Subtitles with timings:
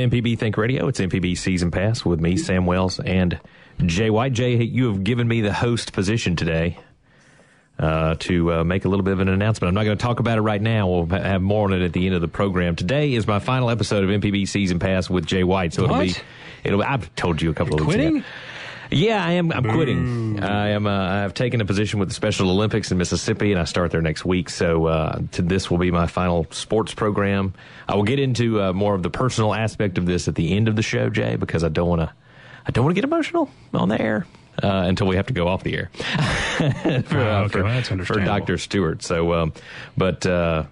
[0.00, 3.38] MPB Think Radio, it's MPB Season Pass with me, Sam Wells, and
[3.84, 4.32] Jay White.
[4.32, 6.78] Jay, you have given me the host position today
[7.78, 9.68] uh, to uh, make a little bit of an announcement.
[9.68, 10.88] I'm not going to talk about it right now.
[10.88, 12.76] We'll have more on it at the end of the program.
[12.76, 16.14] Today is my final episode of MPB Season Pass with Jay White, so it'll be.
[16.64, 16.82] It'll.
[16.82, 18.16] I've told you a couple You're of weeks quitting?
[18.18, 18.26] ago.
[18.90, 19.52] Yeah, I am.
[19.52, 20.40] I'm quitting.
[20.42, 20.86] I am.
[20.86, 24.02] Uh, I've taken a position with the Special Olympics in Mississippi, and I start there
[24.02, 24.50] next week.
[24.50, 27.54] So uh, to this will be my final sports program.
[27.88, 30.66] I will get into uh, more of the personal aspect of this at the end
[30.68, 32.12] of the show, Jay, because I don't want to.
[32.66, 34.26] I don't want to get emotional on the air
[34.62, 35.90] uh, until we have to go off the air
[37.06, 38.20] for, Oh, okay, well, that's for.
[38.20, 38.58] Dr.
[38.58, 39.02] Stewart.
[39.02, 39.52] So, um,
[39.96, 40.26] but.
[40.26, 40.64] Uh,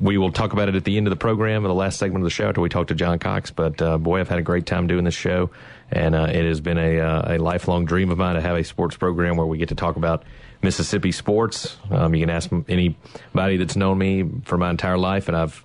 [0.00, 2.22] we will talk about it at the end of the program, in the last segment
[2.22, 3.50] of the show, after we talk to John Cox.
[3.50, 5.50] But uh, boy, I've had a great time doing this show,
[5.90, 8.64] and uh, it has been a, uh, a lifelong dream of mine to have a
[8.64, 10.24] sports program where we get to talk about
[10.62, 11.76] Mississippi sports.
[11.90, 15.64] Um, you can ask anybody that's known me for my entire life, and I've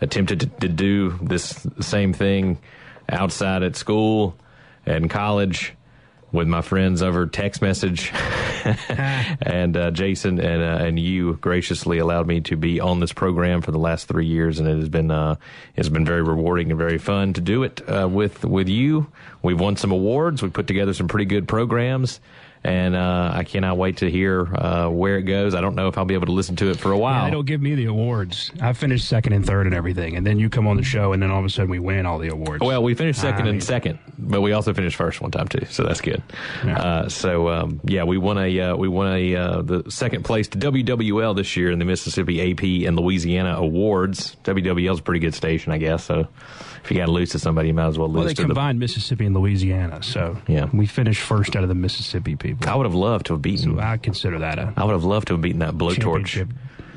[0.00, 2.58] attempted to, to do this same thing
[3.08, 4.36] outside at school
[4.84, 5.74] and college
[6.32, 8.12] with my friends over text message.
[9.40, 13.62] and uh, Jason and uh, and you graciously allowed me to be on this program
[13.62, 15.36] for the last three years, and it has been uh,
[15.76, 19.06] it's been very rewarding and very fun to do it uh, with with you.
[19.42, 20.42] We've won some awards.
[20.42, 22.20] We've put together some pretty good programs.
[22.66, 25.54] And uh, I cannot wait to hear uh, where it goes.
[25.54, 27.20] I don't know if I'll be able to listen to it for a while.
[27.20, 28.50] Yeah, they don't give me the awards.
[28.60, 31.22] I finished second and third and everything, and then you come on the show, and
[31.22, 32.62] then all of a sudden we win all the awards.
[32.64, 35.46] Well, we finished second I and mean- second, but we also finished first one time
[35.48, 36.22] too, so that's good.
[36.64, 36.78] Yeah.
[36.80, 40.48] Uh, so um, yeah, we won a uh, we won a uh, the second place
[40.48, 44.36] to WWL this year in the Mississippi AP and Louisiana Awards.
[44.44, 46.04] WWL is a pretty good station, I guess.
[46.04, 46.26] So
[46.82, 48.42] if you got to lose to somebody, you might as well lose well, they to
[48.44, 50.68] combined Mississippi and Louisiana, so Yeah.
[50.72, 52.55] we finished first out of the Mississippi people.
[52.60, 52.70] The.
[52.70, 53.78] I would have loved to have beaten.
[53.78, 56.48] I consider that a I would have loved to have beaten that blowtorch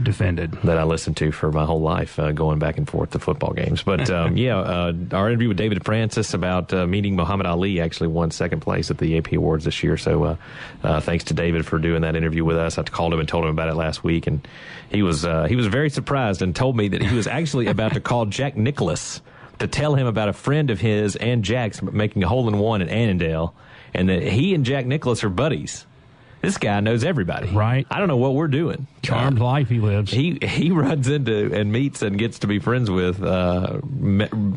[0.01, 0.53] defended.
[0.63, 3.53] that I listened to for my whole life, uh, going back and forth to football
[3.53, 3.83] games.
[3.83, 8.07] But um, yeah, uh, our interview with David Francis about uh, meeting Muhammad Ali actually
[8.07, 9.97] won second place at the AP Awards this year.
[9.97, 10.35] So uh,
[10.83, 12.77] uh, thanks to David for doing that interview with us.
[12.77, 14.47] I called him and told him about it last week, and
[14.89, 17.93] he was uh, he was very surprised and told me that he was actually about
[17.93, 19.21] to call Jack Nicklaus
[19.59, 22.81] to tell him about a friend of his and Jack's making a hole in one
[22.81, 23.53] at Annandale,
[23.93, 25.85] and that he and Jack Nicklaus are buddies.
[26.41, 27.85] This guy knows everybody, Right.
[27.91, 28.87] I don't know what we're doing.
[29.01, 30.09] Charmed Uh, life he lives.
[30.11, 33.79] he he runs into and meets and gets to be friends with uh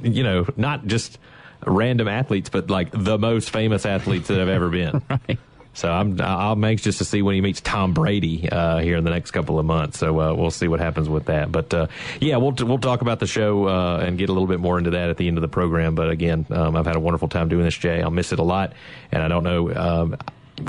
[0.05, 1.19] you know not just
[1.67, 5.39] random athletes but like the most famous athletes that have ever been right.
[5.75, 9.11] So i'm i'm anxious to see when he meets tom brady uh here in the
[9.11, 9.99] next couple of months.
[9.99, 11.51] So uh, we'll see what happens with that.
[11.53, 11.87] But uh
[12.21, 14.91] yeah we'll we'll talk about the show uh and get a little bit more into
[14.91, 15.95] that at the end of the program.
[15.95, 18.03] But again um, i've had a wonderful time doing this jay.
[18.03, 18.73] I'll miss it a lot.
[19.11, 20.17] And i don't know um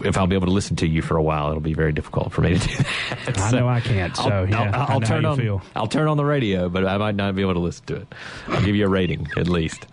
[0.04, 2.32] if I'll be able to listen to you for a while, it'll be very difficult
[2.32, 3.38] for me to do that.
[3.38, 5.38] I know I can't, so, I'll, yeah, I'll, I I'll turn on.
[5.38, 5.62] feel.
[5.76, 8.08] I'll turn on the radio, but I might not be able to listen to it.
[8.48, 9.86] I'll give you a rating at least.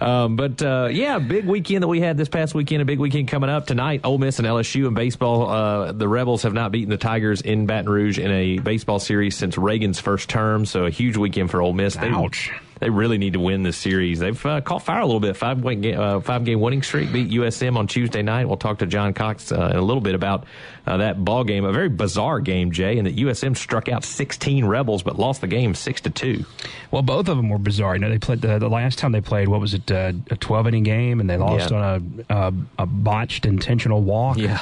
[0.00, 2.82] Um, but uh, yeah, big weekend that we had this past weekend.
[2.82, 4.02] A big weekend coming up tonight.
[4.04, 5.48] Ole Miss and LSU in baseball.
[5.48, 9.36] Uh, the Rebels have not beaten the Tigers in Baton Rouge in a baseball series
[9.36, 10.66] since Reagan's first term.
[10.66, 11.96] So a huge weekend for Ole Miss.
[11.96, 12.50] Ouch.
[12.50, 14.18] They really need to win this series.
[14.18, 15.36] They've uh, caught fire a little bit.
[15.36, 17.10] Five game, uh, five game winning streak.
[17.10, 18.46] Beat USM on Tuesday night.
[18.46, 20.44] We'll talk to John Cox uh, in a little bit about
[20.86, 21.64] uh, that ball game.
[21.64, 25.46] A very bizarre game, Jay, and that USM struck out 16 Rebels but lost the
[25.46, 26.44] game six to two.
[26.90, 27.94] Well, both of them were bizarre.
[27.94, 29.48] You know, they played the, the last time they played.
[29.48, 29.90] What was it?
[29.90, 31.76] Uh, a twelve inning game, and they lost Yeah.
[31.78, 34.36] on a, a a botched intentional walk.
[34.36, 34.60] Yeah.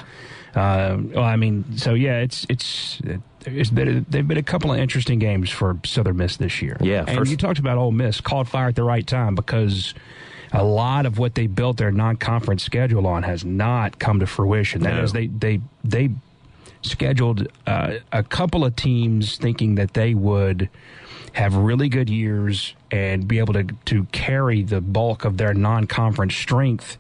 [0.55, 3.01] Uh, well, I mean, so yeah, it's it's.
[3.47, 6.79] It's been, they've been a couple of interesting games for Southern Miss this year.
[6.81, 9.93] Yeah, and you talked about Ole Miss caught fire at the right time because
[10.51, 14.81] a lot of what they built their non-conference schedule on has not come to fruition.
[14.83, 15.03] That No.
[15.03, 16.09] is, they they they
[16.81, 20.71] scheduled uh, a couple of teams thinking that they would
[21.35, 26.35] have really good years and be able to to carry the bulk of their non-conference
[26.35, 26.97] strength.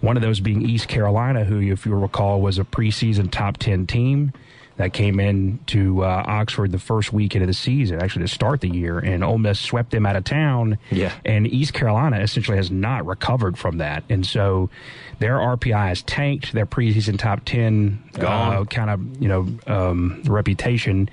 [0.00, 3.86] One of those being East Carolina, who, if you recall, was a preseason top ten
[3.86, 4.32] team
[4.76, 8.60] that came in to uh, Oxford the first weekend of the season, actually to start
[8.60, 10.78] the year, and Ole Miss swept them out of town.
[10.90, 11.12] Yeah.
[11.24, 14.68] And East Carolina essentially has not recovered from that, and so
[15.20, 16.52] their RPI has tanked.
[16.52, 21.08] Their preseason top ten uh, kind of you know um, reputation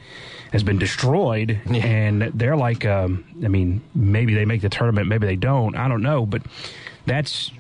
[0.54, 1.86] has been destroyed, Yeah.
[1.86, 5.76] and they're like, um, I mean, maybe they make the tournament, maybe they don't.
[5.76, 6.44] I don't know, but
[7.06, 7.52] that's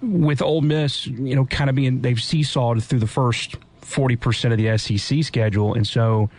[0.00, 4.52] with Ole Miss, you know, kind of being they've seesawed through the first forty percent
[4.52, 6.30] of the SEC schedule, and so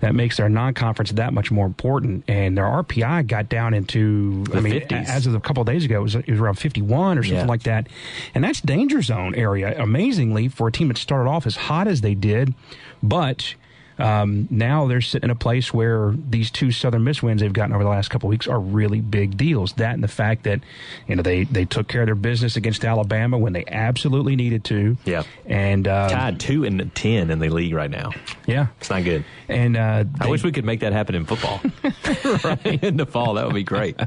[0.00, 2.22] that makes their non-conference that much more important.
[2.28, 5.08] And their RPI got down into, I mean, 50s.
[5.08, 7.38] as of a couple of days ago, it was, it was around fifty-one or something
[7.40, 7.46] Yeah.
[7.46, 7.88] like that,
[8.36, 9.74] and that's danger zone area.
[9.82, 12.54] Amazingly, for a team that started off as hot as they did,
[13.02, 13.54] but.
[13.98, 17.74] Um, now they're sitting in a place where these two Southern Miss wins they've gotten
[17.74, 19.72] over the last couple of weeks are really big deals.
[19.74, 20.60] That and the fact that
[21.06, 24.64] you know they they took care of their business against Alabama when they absolutely needed
[24.64, 24.96] to.
[25.04, 25.22] Yeah.
[25.46, 28.12] and uh, Tied two and ten in the league right now.
[28.46, 29.24] yeah, It's not good.
[29.48, 31.60] and uh, I wish we could make that happen in football.
[32.44, 33.98] right in the fall, that would be great.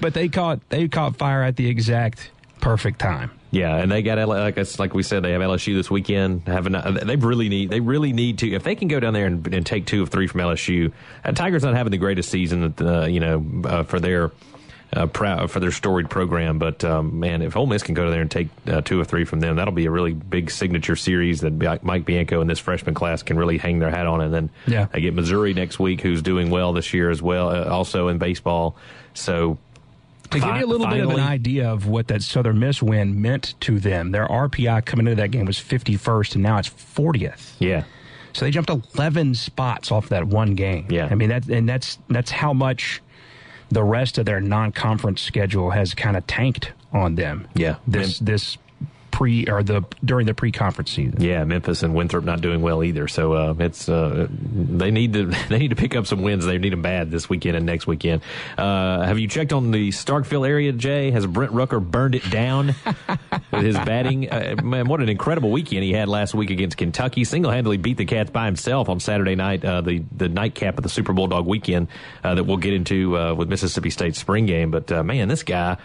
[0.00, 2.30] but they caught they caught fire at the exact
[2.60, 3.30] perfect time.
[3.52, 6.42] Yeah, and they got L- like us- like we said, they have LSU this weekend.
[6.46, 6.72] Having
[7.06, 9.64] they really need they really need to if they can go down there and, and
[9.64, 10.90] take two of three from LSU.
[11.24, 14.32] Uh, Tigers not having the greatest season, uh, you know, uh, for their.
[14.94, 18.10] Uh, proud for their storied program, but um, man, if Ole Miss can go to
[18.10, 20.96] there and take uh, two or three from them, that'll be a really big signature
[20.96, 24.20] series that Mike Bianco and this freshman class can really hang their hat on.
[24.20, 24.88] And then Yeah.
[24.92, 28.18] they get Missouri next week, who's doing well this year as well, uh, also in
[28.18, 28.76] baseball.
[29.14, 29.56] So
[30.32, 33.20] To give you a little bit of an idea of what that Southern Miss win
[33.22, 37.52] meant to them, their RPI coming into that game was 51st, and now it's 40th.
[37.58, 37.84] yeah,
[38.32, 40.86] So they jumped 11 spots off that one game.
[40.88, 41.08] Yeah.
[41.10, 43.00] I mean that, and that's that's how much
[43.70, 47.48] the rest of their non-conference schedule has kind of tanked on them.
[47.54, 47.76] Yeah.
[47.86, 48.58] This this
[49.22, 51.20] pre or the during the pre-conference season.
[51.20, 53.06] Yeah, Memphis and Winthrop not doing well either.
[53.06, 56.44] So uh, it's uh, they need to they need to pick up some wins.
[56.44, 58.22] They need them bad this weekend and next weekend.
[58.58, 61.12] Uh, have you checked on the Starkville area, Jay?
[61.12, 62.74] Has Brent Rooker burned it down
[63.52, 64.28] with his batting?
[64.28, 67.22] Uh, man, what an incredible weekend he had last week against Kentucky.
[67.22, 70.82] Single handedly beat the Cats by himself on Saturday night, uh, the the nightcap of
[70.82, 71.86] the Super Bulldog weekend
[72.24, 74.72] uh, that we'll get into with Mississippi State spring game.
[74.72, 75.76] But man, this guy,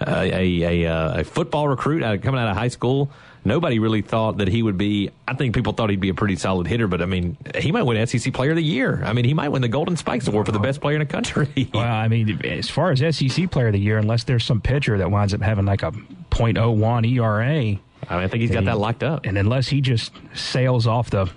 [0.00, 3.10] a a, uh, a football recruit out, coming out of high school.
[3.44, 5.10] Nobody really thought that he would be.
[5.28, 7.84] I think people thought he'd be a pretty solid hitter, but I mean, he might
[7.84, 9.00] win SEC Player of the Year.
[9.04, 11.06] I mean, he might win the Golden Spikes Award for the best player in the
[11.06, 11.70] country.
[11.72, 14.98] Well, I mean, as far as SEC Player of the Year, unless there's some pitcher
[14.98, 15.92] that winds up having like a
[16.30, 17.78] .01 ERA, I mean,
[18.10, 19.26] I think he's got that locked up.
[19.26, 21.30] and unless he just sails off the,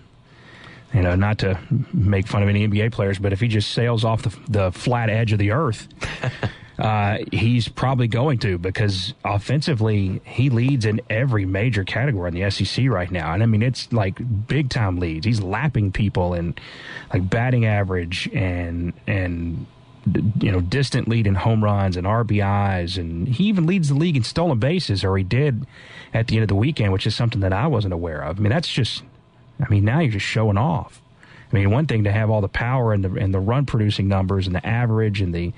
[0.94, 1.60] you know, not to
[1.94, 5.10] make fun of any NBA players, but if he just sails off the the flat
[5.12, 5.88] edge of the earth,
[6.80, 12.50] uh, he's probably going to because offensively he leads in every major category in the
[12.50, 15.26] SEC right now, and I mean it's like big time leads.
[15.26, 16.60] He's lapping people and
[17.14, 19.66] like batting average and and
[20.40, 24.16] you know distant lead in home runs and RBIs, and he even leads the league
[24.16, 25.68] in stolen bases, or he did
[26.14, 28.40] at the end of the weekend, which is something that I wasn't aware of.
[28.40, 29.04] I mean that's just,
[29.62, 31.02] I mean now you're just showing off.
[31.52, 34.08] I mean, one thing to have all the power and the and the run producing
[34.08, 35.54] numbers and the average and the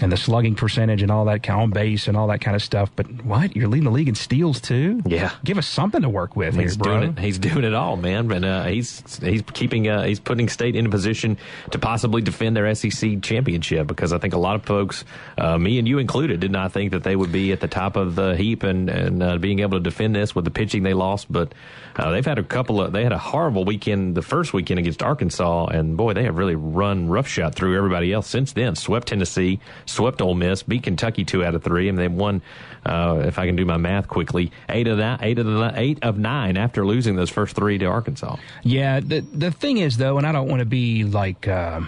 [0.00, 2.62] and the slugging percentage and all that kind on base and all that kind of
[2.62, 2.90] stuff.
[2.96, 5.02] But what you're leading the league in steals too?
[5.06, 5.32] Yeah.
[5.44, 7.18] give us something to work with He's here, doing it.
[7.18, 8.30] He's doing it all, man.
[8.30, 11.38] And uh, he's he's keeping uh, he's putting state in a position
[11.70, 15.04] to possibly defend their SEC championship because I think a lot of folks,
[15.38, 17.96] uh, me and you included, did not think that they would be at the top
[17.96, 20.94] of the heap and and uh, being able to defend this with the pitching they
[20.94, 21.30] lost.
[21.30, 21.52] But
[21.96, 25.02] uh, they've had a couple of they had a horrible weekend the first weekend against
[25.02, 28.74] Arkansas, and boy, they have really run roughshod through everybody else since then.
[28.74, 32.42] Swept Tennessee, swept Ole Miss, beat Kentucky two out of three, and they've won.
[32.84, 35.98] Uh, if I can do my math quickly, eight of that, eight of the eight
[36.02, 38.36] of nine after losing those first three to Arkansas.
[38.62, 41.46] Yeah, the the thing is though, and I don't want to be like.
[41.46, 41.82] Uh,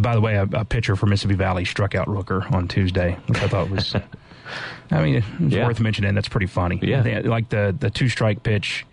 [0.00, 3.42] by the way, a, a pitcher for Mississippi Valley struck out Rooker on Tuesday, which
[3.42, 3.96] I thought was.
[4.92, 5.66] I mean, it was Yeah.
[5.66, 6.14] worth mentioning.
[6.14, 6.78] That's pretty funny.
[6.80, 7.00] Yeah.
[7.02, 8.86] They- like the the two strike pitch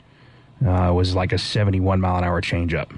[0.66, 2.90] uh, was like a seventy one mile an hour changeup.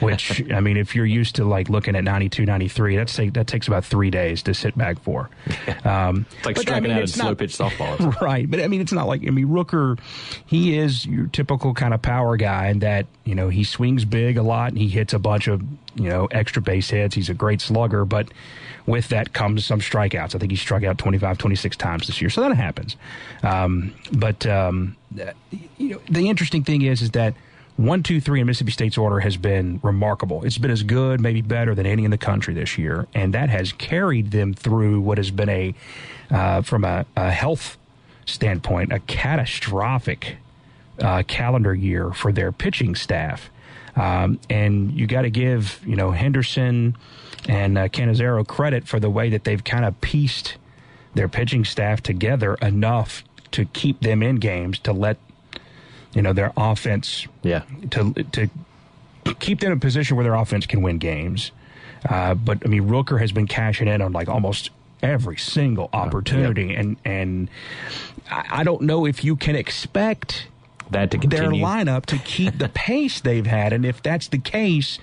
[0.00, 3.46] Which I mean, if you're used to like looking at 92, 93, that's take, that
[3.46, 5.30] takes about three days to sit back for.
[5.84, 8.20] Um, It's like but, I striking mean, out in slow pitch softball.
[8.20, 8.48] right.
[8.48, 9.98] But I mean, it's not like I mean, Rooker,
[10.46, 14.36] he is your typical kind of power guy, in that you know he swings big
[14.36, 15.62] a lot and he hits a bunch of
[15.94, 17.14] you know extra base hits.
[17.14, 18.28] He's a great slugger, but
[18.86, 20.34] with that comes some strikeouts.
[20.34, 22.96] I think he struck out 25, 26 times this year, so that happens.
[23.42, 24.96] Um, but um,
[25.78, 27.34] you know, the interesting thing is, is that.
[27.82, 30.44] One, two, three in Mississippi State's order has been remarkable.
[30.44, 33.50] It's been as good, maybe better than any in the country this year, and that
[33.50, 35.74] has carried them through what has been a,
[36.30, 37.76] uh, from a, a health
[38.24, 40.36] standpoint, a catastrophic
[41.00, 43.50] uh, calendar year for their pitching staff.
[43.96, 46.96] Um, and you got to give, you know, Henderson
[47.48, 50.56] and uh, Cannizaro credit for the way that they've kind of pieced
[51.14, 55.18] their pitching staff together enough to keep them in games to let,
[56.14, 57.62] you know, their offense Yeah.
[57.90, 58.48] to to
[59.38, 61.52] keep them in a position where their offense can win games.
[62.08, 64.70] Uh, but I mean, Rooker has been cashing in on like almost
[65.02, 66.78] every single opportunity, yep.
[66.80, 67.50] and and
[68.30, 70.48] I don't know if you can expect
[70.92, 71.50] that to continue.
[71.50, 73.72] their lineup to keep the pace they've had.
[73.72, 74.98] And if that's the case,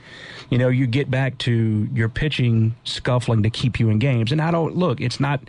[0.49, 4.31] you know, you get back to your pitching scuffling to keep you in games.
[4.31, 5.41] And I don't look, it's not,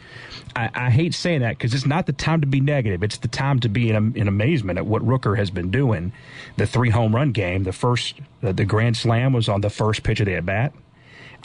[0.57, 3.03] I, I hate saying that because it's not the time to be negative.
[3.03, 6.13] It's the time to be in, in amazement at what Rooker has been doing.
[6.57, 10.03] The three home run game, the first, the, the grand slam was on the first
[10.03, 10.73] pitch of the at bat.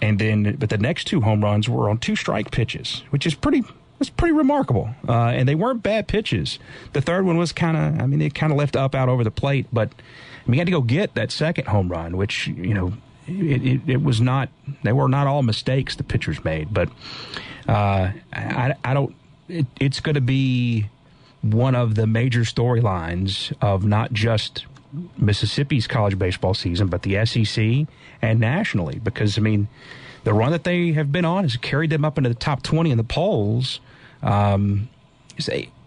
[0.02, 3.34] And then, but the next two home runs were on two strike pitches, which is
[3.34, 3.64] pretty
[4.00, 4.90] was pretty remarkable.
[5.08, 6.60] Uh, and they weren't bad pitches.
[6.94, 9.24] The third one was kind of, I mean, it kind of left up out over
[9.24, 9.92] the plate, but
[10.48, 12.94] he had to go get that second home run, which, you know,
[13.28, 14.50] it, it, it was not,
[14.84, 16.90] they were not all mistakes the pitchers made, but
[17.68, 19.16] uh, I, I don't,
[19.48, 20.90] it, it's going to be
[21.42, 24.66] one of the major storylines of not just
[25.18, 27.88] Mississippi's college baseball season, but the SEC
[28.22, 29.68] and nationally, because, I mean,
[30.24, 32.92] the run that they have been on has carried them up into the top 20
[32.92, 33.80] in the polls.
[34.26, 34.90] Um,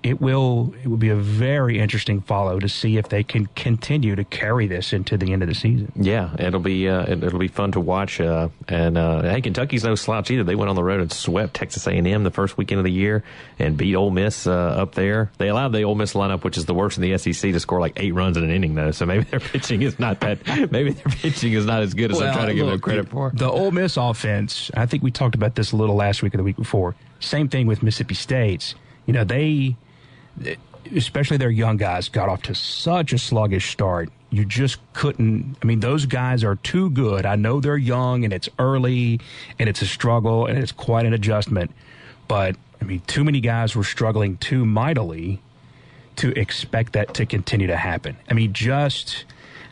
[0.08, 4.16] it will it will be a very interesting follow to see if they can continue
[4.16, 5.92] to carry this into the end of the season.
[5.96, 8.18] Yeah, it'll be uh, it, will be fun to watch.
[8.18, 10.44] Uh, and uh, hey, Kentucky's no slouch either.
[10.44, 13.22] They went on the road and swept Texas A&M the first weekend of the year
[13.58, 15.30] and beat Ole Miss uh, up there.
[15.36, 17.78] They allowed the Ole Miss lineup, which is the worst in the SEC, to score
[17.78, 18.92] like eight runs in an inning though.
[18.92, 20.38] So maybe their pitching is not that.
[20.72, 23.10] maybe their pitching is not as good as well, I'm trying to give them credit
[23.10, 23.30] for.
[23.34, 24.70] The Ole Miss offense.
[24.74, 26.94] I think we talked about this a little last week or the week before.
[27.20, 28.74] Same thing with Mississippi State's.
[29.04, 29.76] You know they
[30.94, 34.10] especially their young guys, got off to such a sluggish start.
[34.30, 35.56] You just couldn't.
[35.62, 37.24] I mean, those guys are too good.
[37.24, 39.20] I know they're young and it's early
[39.58, 41.70] and it's a struggle and it's quite an adjustment.
[42.26, 45.40] But, I mean, too many guys were struggling too mightily
[46.16, 48.16] to expect that to continue to happen.
[48.28, 49.24] I mean, just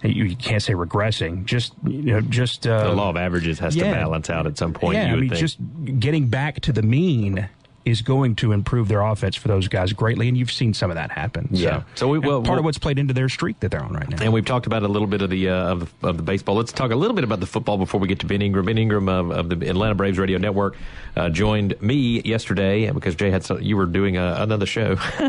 [0.02, 1.44] you can't say regressing.
[1.44, 4.56] Just you know, just uh, the law of averages has yeah, to balance out at
[4.56, 4.96] some point.
[4.96, 5.40] Yeah, I mean, think.
[5.40, 5.58] just
[5.99, 7.49] getting back to the mean
[7.87, 10.97] is going to improve their offense for those guys greatly, and you've seen some of
[10.97, 11.49] that happen.
[11.52, 11.81] Yeah.
[11.81, 13.93] So, so we, well, part well, of what's played into their streak that they're on
[13.93, 14.21] right now.
[14.21, 16.57] And we've talked about a little bit of the uh, of, of, the baseball.
[16.57, 18.66] Let's talk a little bit about the football before we get to Ben Ingram.
[18.66, 20.76] Ben Ingram of, of the Atlanta Braves Radio Network
[21.16, 24.97] uh, joined me yesterday because Jay had some, you were doing a, another show,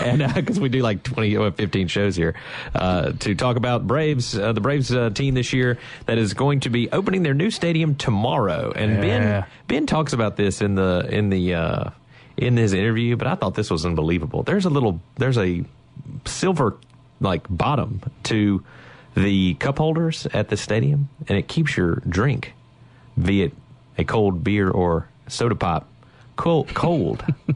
[0.00, 2.36] and because uh, we do like 20 15 shows here
[2.76, 6.60] uh, to talk about Braves, uh, the Braves uh, team this year that is going
[6.60, 8.72] to be opening their new stadium tomorrow.
[8.76, 9.00] And yeah.
[9.00, 11.92] Ben Ben talks about this in the in the
[12.36, 14.42] in his interview, but I thought this was unbelievable.
[14.42, 15.64] There's a little, there's a
[16.24, 16.76] silver
[17.20, 18.64] like bottom to
[19.14, 22.52] the cup holders at the stadium, and it keeps your drink,
[23.20, 23.52] be it
[23.96, 25.88] a cold beer or soda pop,
[26.36, 26.68] cold.
[26.74, 27.24] cold.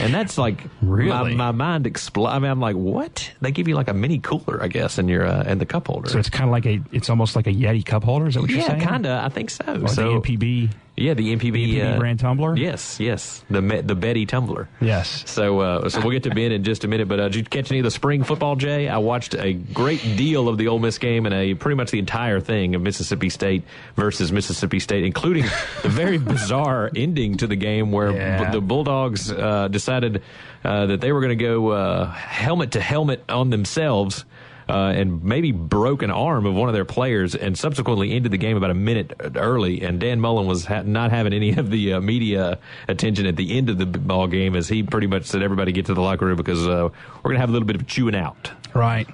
[0.00, 2.34] And that's like really my, my mind explodes.
[2.34, 3.30] I mean, I'm like, what?
[3.40, 5.86] They give you like a mini cooler, I guess, in your uh, in the cup
[5.86, 6.10] holder.
[6.10, 8.26] So it's kind of like a, it's almost like a Yeti cup holder.
[8.26, 8.80] Is that what yeah, you're saying?
[8.80, 9.24] Yeah, kind of.
[9.24, 9.82] I think so.
[9.82, 10.70] Or so the MPB.
[10.96, 12.56] Yeah, the MPB, the MPB uh, brand tumbler.
[12.56, 14.68] Yes, yes, the the Betty tumbler.
[14.80, 15.24] Yes.
[15.28, 17.08] So uh, so we'll get to Ben in just a minute.
[17.08, 18.88] But uh, did you catch any of the spring football, Jay?
[18.88, 21.98] I watched a great deal of the Ole Miss game and a pretty much the
[21.98, 23.64] entire thing of Mississippi State
[23.96, 25.46] versus Mississippi State, including
[25.82, 28.50] the very bizarre ending to the game where yeah.
[28.52, 30.22] the Bulldogs uh, decided
[30.64, 34.24] uh, that they were going to go uh, helmet to helmet on themselves
[34.68, 38.38] uh, and maybe broke an arm of one of their players and subsequently ended the
[38.38, 39.82] game about a minute early.
[39.82, 43.56] And Dan Mullen was ha- not having any of the uh, media attention at the
[43.56, 46.26] end of the ball game as he pretty much said, everybody get to the locker
[46.26, 48.50] room because uh, we're going to have a little bit of chewing out.
[48.74, 49.06] Right.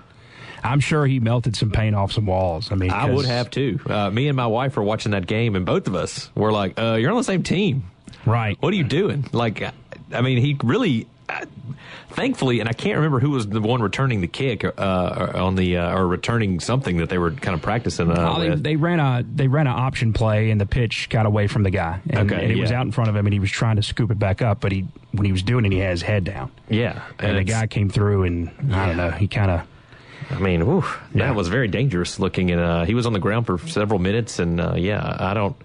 [0.63, 2.71] I'm sure he melted some paint off some walls.
[2.71, 3.81] I mean, I would have too.
[3.87, 6.79] Uh, me and my wife were watching that game, and both of us were like,
[6.79, 7.91] uh, "You're on the same team,
[8.27, 8.59] right?
[8.61, 9.63] What are you doing?" Like,
[10.13, 11.07] I mean, he really
[12.11, 15.79] thankfully, and I can't remember who was the one returning the kick uh, on the
[15.79, 18.11] uh, or returning something that they were kind of practicing.
[18.11, 21.27] Uh, oh, they, they, ran a they ran an option play, and the pitch got
[21.27, 22.63] away from the guy, and, okay, and it yeah.
[22.63, 24.61] was out in front of him, and he was trying to scoop it back up,
[24.61, 26.51] but he when he was doing it, he had his head down.
[26.69, 28.83] Yeah, and, and the guy came through, and yeah.
[28.83, 29.63] I don't know, he kind of.
[30.31, 31.27] I mean, yeah.
[31.27, 34.39] that was very dangerous looking, and uh, he was on the ground for several minutes,
[34.39, 35.57] and uh, yeah, I don't.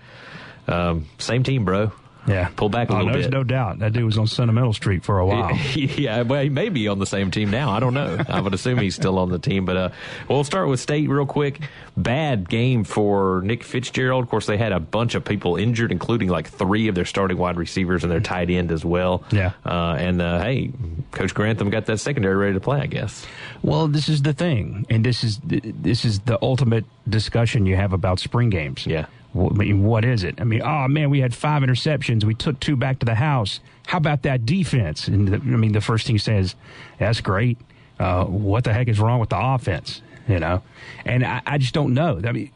[0.67, 1.91] Um, same team, bro.
[2.27, 3.34] Yeah, pull back a oh, little there's bit.
[3.34, 5.55] no doubt that dude was on Sentimental Street for a while.
[5.75, 7.72] yeah, well, he may be on the same team now.
[7.72, 8.17] I don't know.
[8.27, 9.65] I would assume he's still on the team.
[9.65, 9.89] But uh,
[10.27, 11.62] we'll start with State real quick.
[11.98, 14.24] Bad game for Nick Fitzgerald.
[14.24, 17.38] Of course, they had a bunch of people injured, including like three of their starting
[17.38, 19.24] wide receivers and their tight end as well.
[19.32, 19.51] Yeah.
[19.65, 20.72] Uh, and uh, hey,
[21.12, 22.79] Coach Grantham got that secondary ready to play.
[22.79, 23.25] I guess.
[23.62, 27.94] Well, this is the thing, and this is this is the ultimate discussion you have
[27.94, 28.86] about spring games.
[28.86, 29.05] Yeah.
[29.36, 30.39] I mean, what is it?
[30.39, 32.24] I mean, oh man, we had five interceptions.
[32.24, 33.60] We took two back to the house.
[33.88, 35.08] How about that defense?
[35.08, 36.56] And the, I mean, the first thing he says,
[37.00, 37.58] that's great.
[38.00, 40.01] Uh, what the heck is wrong with the offense?
[40.27, 40.63] You know,
[41.06, 42.20] and I, I just don't know.
[42.25, 42.51] I mean,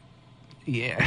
[0.64, 1.06] yeah,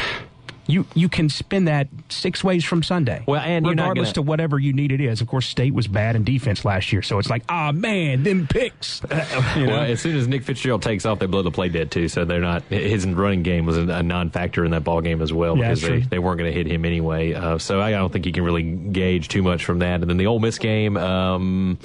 [0.65, 3.23] you you can spin that six ways from Sunday.
[3.27, 4.13] Well, and regardless gonna...
[4.13, 5.21] to whatever you need it is.
[5.21, 8.23] Of course, State was bad in defense last year, so it's like, ah, oh, man,
[8.23, 9.01] them picks.
[9.55, 9.73] you know?
[9.73, 12.07] Well, as soon as Nick Fitzgerald takes off, they blow the play dead too.
[12.07, 12.63] So they're not.
[12.63, 16.19] His running game was a non-factor in that ball game as well because they, they
[16.19, 17.33] weren't going to hit him anyway.
[17.33, 20.01] Uh, so I don't think you can really gauge too much from that.
[20.01, 20.97] And then the Ole Miss game.
[20.97, 21.77] Um,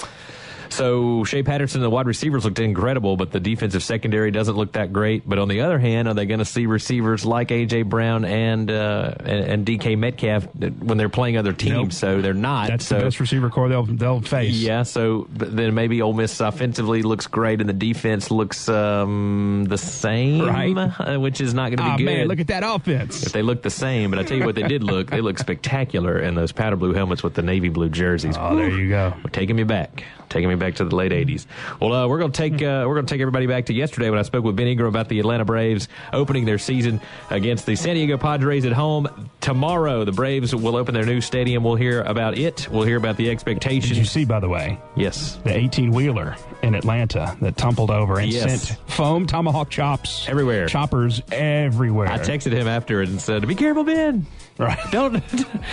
[0.70, 4.72] so Shea Patterson, and the wide receivers looked incredible, but the defensive secondary doesn't look
[4.72, 5.28] that great.
[5.28, 8.70] But on the other hand, are they going to see receivers like AJ Brown and,
[8.70, 11.72] uh, and, and DK Metcalf when they're playing other teams?
[11.72, 11.92] Nope.
[11.92, 12.68] So they're not.
[12.68, 14.54] That's so, the best receiver core they'll they'll face.
[14.54, 14.82] Yeah.
[14.82, 20.46] So then maybe Ole Miss offensively looks great and the defense looks um, the same,
[20.46, 20.76] right?
[20.76, 22.04] Uh, which is not going to be oh, good.
[22.04, 23.26] Man, look at that offense.
[23.26, 25.10] If they look the same, but I tell you what, they did look.
[25.10, 28.36] They look spectacular in those powder blue helmets with the navy blue jerseys.
[28.38, 29.14] Oh, there you go.
[29.32, 31.46] Taking me back taking me back to the late '80s.
[31.80, 34.10] Well, uh, we're going to take uh, we're going to take everybody back to yesterday
[34.10, 37.00] when I spoke with Ben Ingram about the Atlanta Braves opening their season
[37.30, 40.04] against the San Diego Padres at home tomorrow.
[40.04, 41.64] The Braves will open their new stadium.
[41.64, 42.68] We'll hear about it.
[42.70, 43.90] We'll hear about the expectations.
[43.90, 44.78] Did you see, by the way?
[44.96, 48.68] Yes, the 18 wheeler in Atlanta that tumbled over and yes.
[48.68, 52.08] sent foam tomahawk chops everywhere, choppers everywhere.
[52.08, 54.26] I texted him after it and said, "Be careful, Ben."
[54.58, 54.78] Right.
[54.90, 55.22] Don't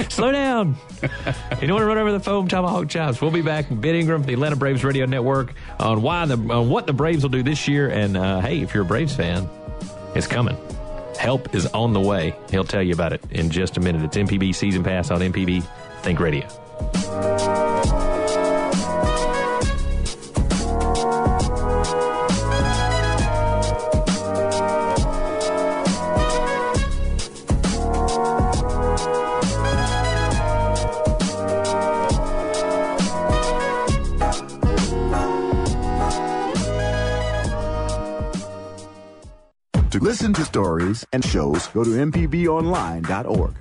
[0.10, 0.76] slow down.
[1.02, 1.08] you
[1.68, 3.20] don't want to run over the foam tomahawk chops.
[3.20, 3.66] We'll be back.
[3.72, 7.32] Ben Ingram, the Atlanta Braves Radio Network, on why the on what the Braves will
[7.32, 7.90] do this year.
[7.90, 9.50] And uh, hey, if you're a Braves fan,
[10.14, 10.56] it's coming.
[11.18, 12.36] Help is on the way.
[12.52, 14.04] He'll tell you about it in just a minute.
[14.04, 15.66] It's MPB Season Pass on MPB
[16.02, 17.65] Think Radio.
[40.56, 43.54] Stories and shows, go to MPBOnline.org.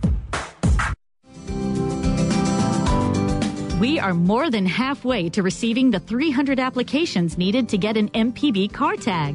[3.81, 8.73] We are more than halfway to receiving the 300 applications needed to get an MPB
[8.73, 9.35] car tag.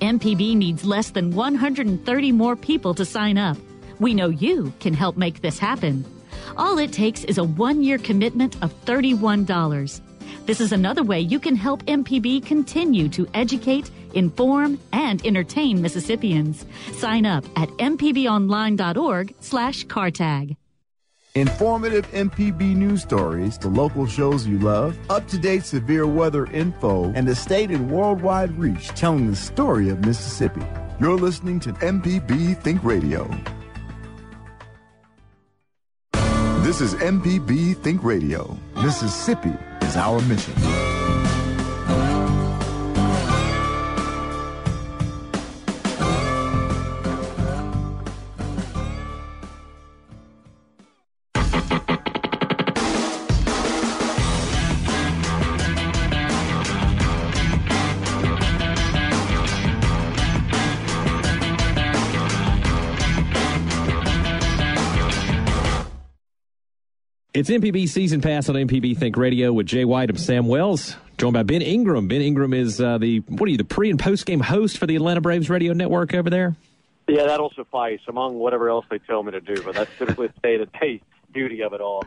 [0.00, 3.56] MPB needs less than 130 more people to sign up.
[4.00, 6.04] We know you can help make this happen.
[6.56, 10.00] All it takes is a one year commitment of $31.
[10.44, 16.66] This is another way you can help MPB continue to educate inform, and entertain Mississippians.
[16.92, 20.56] Sign up at mpbonline.org slash cartag.
[21.36, 27.34] Informative MPB news stories, the local shows you love, up-to-date severe weather info, and the
[27.34, 30.66] state and worldwide reach telling the story of Mississippi.
[30.98, 33.28] You're listening to MPB Think Radio.
[36.62, 38.58] This is MPB Think Radio.
[38.76, 39.52] Mississippi
[39.82, 40.54] is our mission.
[67.36, 71.34] It's MPB Season Pass on MPB Think Radio with Jay White and Sam Wells, joined
[71.34, 72.08] by Ben Ingram.
[72.08, 74.86] Ben Ingram is uh, the what are you, the pre and post game host for
[74.86, 76.56] the Atlanta Braves radio network over there?
[77.06, 79.62] Yeah, that'll suffice among whatever else they tell me to do.
[79.62, 81.02] But that's typically the day to day
[81.36, 82.02] beauty of it all.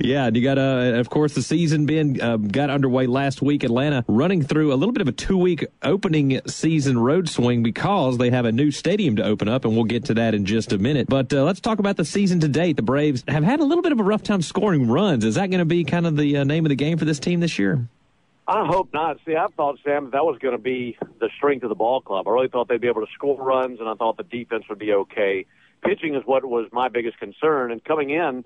[0.00, 3.62] Yeah, and you got, uh, of course, the season being uh, got underway last week.
[3.62, 8.16] Atlanta running through a little bit of a two week opening season road swing because
[8.16, 10.72] they have a new stadium to open up, and we'll get to that in just
[10.72, 11.08] a minute.
[11.08, 12.76] But uh, let's talk about the season to date.
[12.76, 15.24] The Braves have had a little bit of a rough time scoring runs.
[15.24, 17.18] Is that going to be kind of the uh, name of the game for this
[17.18, 17.86] team this year?
[18.48, 19.18] I hope not.
[19.26, 22.26] See, I thought, Sam, that was going to be the strength of the ball club.
[22.26, 24.78] I really thought they'd be able to score runs, and I thought the defense would
[24.78, 25.46] be okay.
[25.82, 28.44] Pitching is what was my biggest concern, and coming in,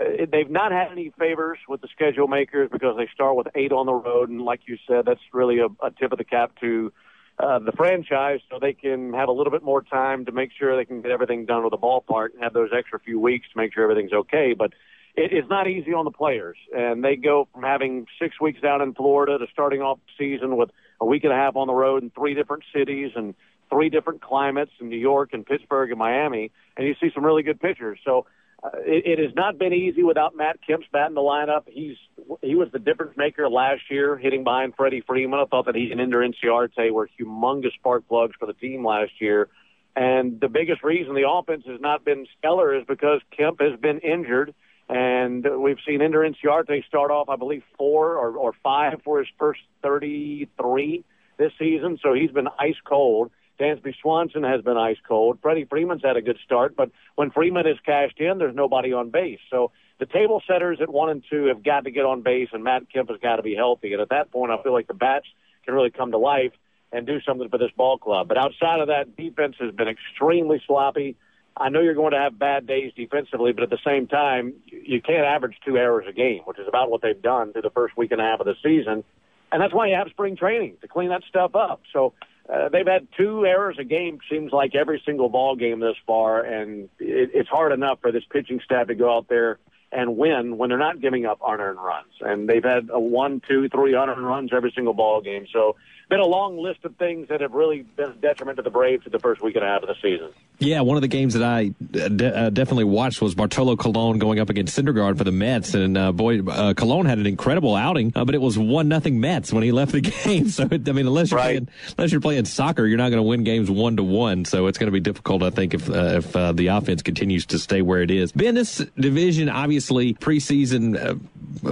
[0.00, 3.72] uh, they've not had any favors with the schedule makers because they start with eight
[3.72, 6.52] on the road, and like you said, that's really a, a tip of the cap
[6.60, 6.92] to
[7.38, 10.76] uh, the franchise, so they can have a little bit more time to make sure
[10.76, 13.58] they can get everything done with the ballpark and have those extra few weeks to
[13.58, 14.54] make sure everything's okay.
[14.56, 14.72] But
[15.14, 18.80] it, it's not easy on the players, and they go from having six weeks down
[18.80, 21.74] in Florida to starting off the season with a week and a half on the
[21.74, 23.34] road in three different cities and
[23.70, 27.42] three different climates in New York and Pittsburgh and Miami, and you see some really
[27.42, 27.98] good pitchers.
[28.04, 28.26] So
[28.62, 31.62] uh, it, it has not been easy without Matt Kemp's bat in the lineup.
[31.66, 31.96] He's
[32.42, 35.40] he was the difference maker last year, hitting behind Freddie Freeman.
[35.40, 39.12] I thought that he and Ender Inciarte were humongous spark plugs for the team last
[39.20, 39.48] year.
[39.96, 43.98] And the biggest reason the offense has not been stellar is because Kemp has been
[43.98, 44.54] injured.
[44.88, 49.28] And we've seen Ender Inciarte start off, I believe, four or, or five for his
[49.38, 51.04] first 33
[51.38, 51.98] this season.
[52.02, 53.30] So he's been ice cold.
[53.60, 55.38] Dansby Swanson has been ice cold.
[55.42, 59.10] Freddie Freeman's had a good start, but when Freeman is cashed in, there's nobody on
[59.10, 59.38] base.
[59.50, 62.64] So the table setters at one and two have got to get on base, and
[62.64, 63.92] Matt Kemp has got to be healthy.
[63.92, 65.26] And at that point, I feel like the bats
[65.64, 66.52] can really come to life
[66.92, 68.28] and do something for this ball club.
[68.28, 71.16] But outside of that, defense has been extremely sloppy.
[71.56, 75.00] I know you're going to have bad days defensively, but at the same time, you
[75.02, 77.96] can't average two errors a game, which is about what they've done through the first
[77.96, 79.04] week and a half of the season.
[79.52, 81.82] And that's why you have spring training to clean that stuff up.
[81.92, 82.14] So
[82.48, 86.42] uh, they've had two errors a game, seems like every single ball game this far,
[86.42, 89.58] and it, it's hard enough for this pitching staff to go out there
[89.92, 92.12] and win when they're not giving up unearned runs.
[92.20, 95.46] And they've had a one, two, three unearned runs every single ball game.
[95.52, 95.76] So
[96.12, 99.02] been a long list of things that have really been a detriment to the Braves
[99.02, 100.28] for the first week and a half of the season.
[100.58, 104.18] Yeah, one of the games that I uh, de- uh, definitely watched was Bartolo Colon
[104.18, 107.74] going up against Syndergaard for the Mets, and uh, boy, uh, Colon had an incredible
[107.74, 110.50] outing, uh, but it was one nothing Mets when he left the game.
[110.50, 111.46] So I mean, unless you're right.
[111.46, 114.44] playing, unless you're playing soccer, you're not going to win games one to one.
[114.44, 117.58] So it's going to be difficult, I think, if uh, if the offense continues to
[117.58, 118.32] stay where it is.
[118.32, 121.20] Ben, this division obviously preseason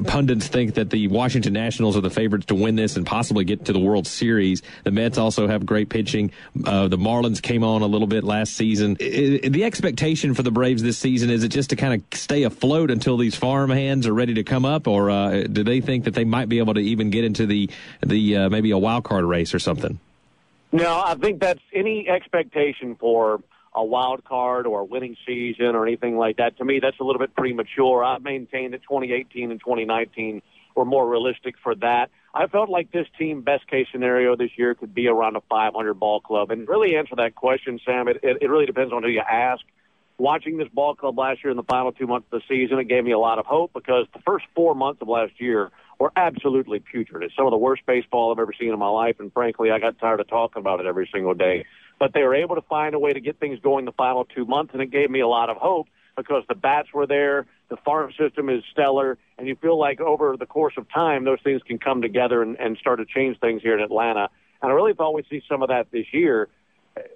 [0.06, 3.66] pundits think that the Washington Nationals are the favorites to win this and possibly get
[3.66, 4.29] to the World Series.
[4.34, 6.30] The Mets also have great pitching.
[6.64, 8.94] Uh, the Marlins came on a little bit last season.
[8.94, 12.90] the expectation for the Braves this season is it just to kind of stay afloat
[12.90, 16.14] until these farm hands are ready to come up, or uh, do they think that
[16.14, 19.24] they might be able to even get into the the uh, maybe a wild card
[19.24, 19.98] race or something?
[20.72, 23.42] No, I think that's any expectation for
[23.74, 26.56] a wild card or a winning season or anything like that.
[26.58, 28.04] To me, that's a little bit premature.
[28.04, 30.42] I maintain that 2018 and 2019
[30.74, 32.10] were more realistic for that.
[32.32, 35.94] I felt like this team, best case scenario this year, could be around a 500
[35.94, 36.50] ball club.
[36.50, 39.62] And really answer that question, Sam, it, it, it really depends on who you ask.
[40.18, 42.88] Watching this ball club last year in the final two months of the season, it
[42.88, 46.12] gave me a lot of hope because the first four months of last year were
[46.14, 47.24] absolutely putrid.
[47.24, 49.78] It's some of the worst baseball I've ever seen in my life, and frankly, I
[49.78, 51.64] got tired of talking about it every single day
[52.00, 54.46] but they were able to find a way to get things going the final two
[54.46, 55.86] months, and it gave me a lot of hope
[56.22, 60.36] because the bats were there, the farm system is stellar, and you feel like over
[60.36, 63.62] the course of time, those things can come together and, and start to change things
[63.62, 64.28] here in Atlanta.
[64.62, 66.48] And I really thought we'd see some of that this year.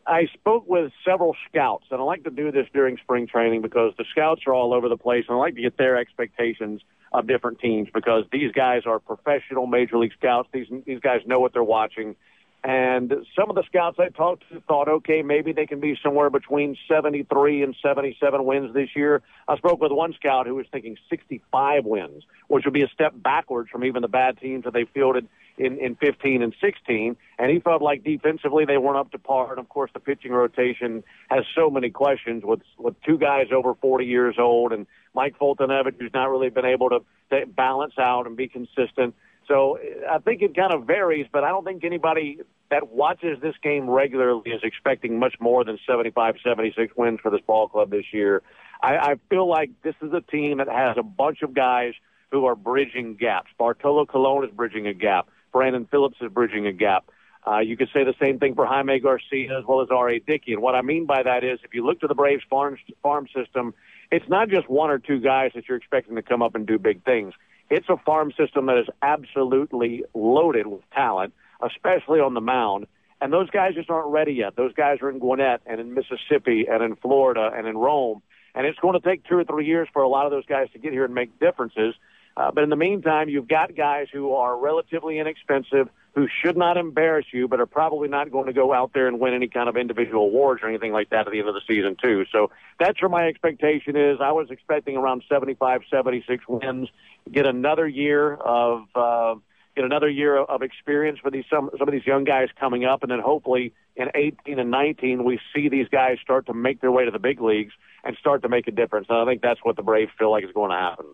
[0.06, 3.92] I spoke with several scouts, and I like to do this during spring training because
[3.98, 6.80] the scouts are all over the place, and I like to get their expectations
[7.12, 10.48] of different teams because these guys are professional major league scouts.
[10.52, 12.16] These these guys know what they're watching,
[12.64, 16.30] and some of the scouts I talked to thought, okay, maybe they can be somewhere
[16.30, 19.20] between 73 and 77 wins this year.
[19.46, 23.12] I spoke with one scout who was thinking 65 wins, which would be a step
[23.14, 27.16] backwards from even the bad teams that they fielded in, in 15 and 16.
[27.38, 29.50] And he felt like defensively they weren't up to par.
[29.50, 33.74] And of course, the pitching rotation has so many questions with, with two guys over
[33.74, 37.00] 40 years old and Mike Foltynewicz, who's not really been able to
[37.46, 39.14] balance out and be consistent.
[39.46, 39.78] So
[40.10, 42.38] I think it kind of varies, but I don't think anybody
[42.70, 47.40] that watches this game regularly is expecting much more than 75, 76 wins for this
[47.46, 48.42] ball club this year.
[48.82, 51.92] I, I feel like this is a team that has a bunch of guys
[52.30, 53.50] who are bridging gaps.
[53.58, 55.28] Bartolo Colon is bridging a gap.
[55.52, 57.10] Brandon Phillips is bridging a gap.
[57.46, 60.18] Uh, you could say the same thing for Jaime Garcia as well as R.A.
[60.18, 60.54] Dickey.
[60.54, 63.28] And what I mean by that is if you look to the Braves farm, farm
[63.34, 63.74] system,
[64.10, 66.78] it's not just one or two guys that you're expecting to come up and do
[66.78, 67.34] big things.
[67.74, 72.86] It's a farm system that is absolutely loaded with talent, especially on the mound.
[73.20, 74.54] And those guys just aren't ready yet.
[74.54, 78.22] Those guys are in Gwinnett and in Mississippi and in Florida and in Rome.
[78.54, 80.68] And it's going to take two or three years for a lot of those guys
[80.74, 81.96] to get here and make differences.
[82.36, 86.76] Uh, but in the meantime, you've got guys who are relatively inexpensive, who should not
[86.76, 89.68] embarrass you, but are probably not going to go out there and win any kind
[89.68, 92.24] of individual awards or anything like that at the end of the season, too.
[92.32, 94.18] So that's where my expectation is.
[94.20, 96.88] I was expecting around 75, 76 wins,
[97.30, 98.84] get another year of.
[98.94, 99.36] Uh,
[99.76, 103.02] get another year of experience for these some some of these young guys coming up,
[103.02, 106.92] and then hopefully in 18 and 19 we see these guys start to make their
[106.92, 107.72] way to the big leagues
[108.04, 109.06] and start to make a difference.
[109.08, 111.06] And I think that's what the Braves feel like is going to happen.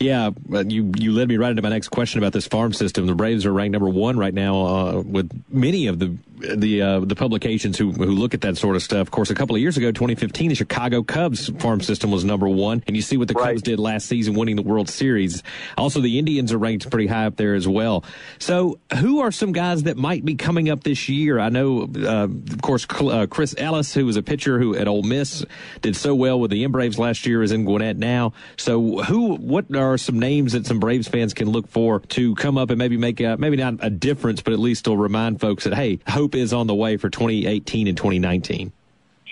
[0.00, 0.30] Yeah,
[0.66, 3.06] you you led me right into my next question about this farm system.
[3.06, 6.16] The Braves are ranked number one right now uh, with many of the
[6.56, 9.00] the uh, the publications who who look at that sort of stuff.
[9.00, 12.48] Of course, a couple of years ago, 2015, the Chicago Cubs farm system was number
[12.48, 13.50] one, and you see what the right.
[13.50, 15.42] Cubs did last season, winning the World Series.
[15.78, 18.04] Also, the Indians are ranked pretty high up there as well.
[18.38, 21.38] So, who are some guys that might be coming up this year?
[21.38, 25.02] I know, uh, of course, uh, Chris Ellis, who was a pitcher who at Ole
[25.02, 25.44] Miss
[25.80, 28.32] did so well with the Braves last year, is in Gwinnett now.
[28.56, 29.36] So, who?
[29.54, 32.78] What are some names that some Braves fans can look for to come up and
[32.80, 36.00] maybe make a, maybe not a difference, but at least still remind folks that hey,
[36.08, 38.72] hope is on the way for 2018 and 2019?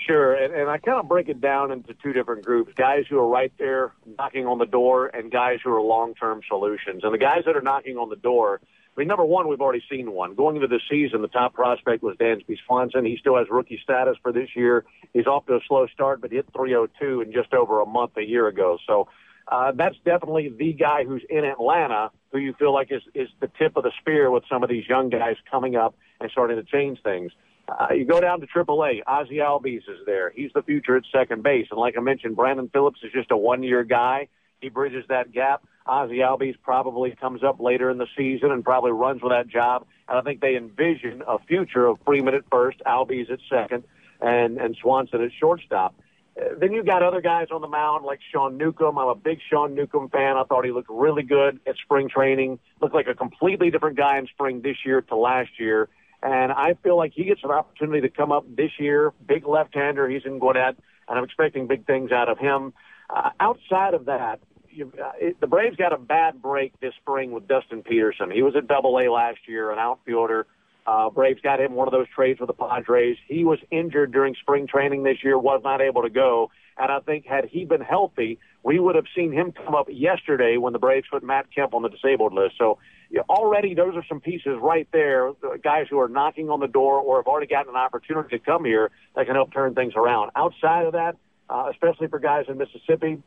[0.07, 3.19] Sure, and, and I kind of break it down into two different groups: guys who
[3.19, 7.03] are right there knocking on the door, and guys who are long-term solutions.
[7.03, 8.61] And the guys that are knocking on the door,
[8.95, 10.35] I mean, number one, we've already seen one.
[10.35, 13.03] Going into the season, the top prospect was Dansby Swanson.
[13.03, 14.85] He still has rookie status for this year.
[15.13, 18.23] He's off to a slow start, but hit 302 in just over a month a
[18.23, 18.77] year ago.
[18.87, 19.09] So
[19.47, 23.49] uh, that's definitely the guy who's in Atlanta, who you feel like is is the
[23.59, 26.63] tip of the spear with some of these young guys coming up and starting to
[26.63, 27.31] change things.
[27.67, 29.01] Uh, you go down to AAA.
[29.07, 30.31] Ozzie Albies is there.
[30.35, 33.37] He's the future at second base, and like I mentioned, Brandon Phillips is just a
[33.37, 34.27] one-year guy.
[34.59, 35.63] He bridges that gap.
[35.85, 39.85] Ozzie Albies probably comes up later in the season and probably runs with that job.
[40.07, 43.83] And I think they envision a future of Freeman at first, Albies at second,
[44.21, 45.95] and, and Swanson at shortstop.
[46.35, 48.97] Then you got other guys on the mound like Sean Newcomb.
[48.97, 50.35] I'm a big Sean Newcomb fan.
[50.35, 52.57] I thought he looked really good at spring training.
[52.81, 55.89] Looked like a completely different guy in spring this year to last year.
[56.23, 59.13] And I feel like he gets an opportunity to come up this year.
[59.27, 60.07] Big left-hander.
[60.09, 60.75] He's in Gwinnett,
[61.07, 62.73] and I'm expecting big things out of him.
[63.09, 64.39] Uh, outside of that,
[64.71, 68.31] you've, uh, it, the Braves got a bad break this spring with Dustin Peterson.
[68.31, 70.47] He was at Double A last year, an outfielder.
[70.85, 73.17] Uh, Braves got him one of those trades with the Padres.
[73.27, 76.51] He was injured during spring training this year, was not able to go.
[76.77, 80.57] And I think had he been healthy, we would have seen him come up yesterday
[80.57, 82.55] when the Braves put Matt Kemp on the disabled list.
[82.57, 82.79] So
[83.13, 85.31] know, already those are some pieces right there,
[85.63, 88.65] guys who are knocking on the door or have already gotten an opportunity to come
[88.65, 90.31] here that can help turn things around.
[90.35, 91.15] Outside of that,
[91.49, 93.21] uh, especially for guys in Mississippi,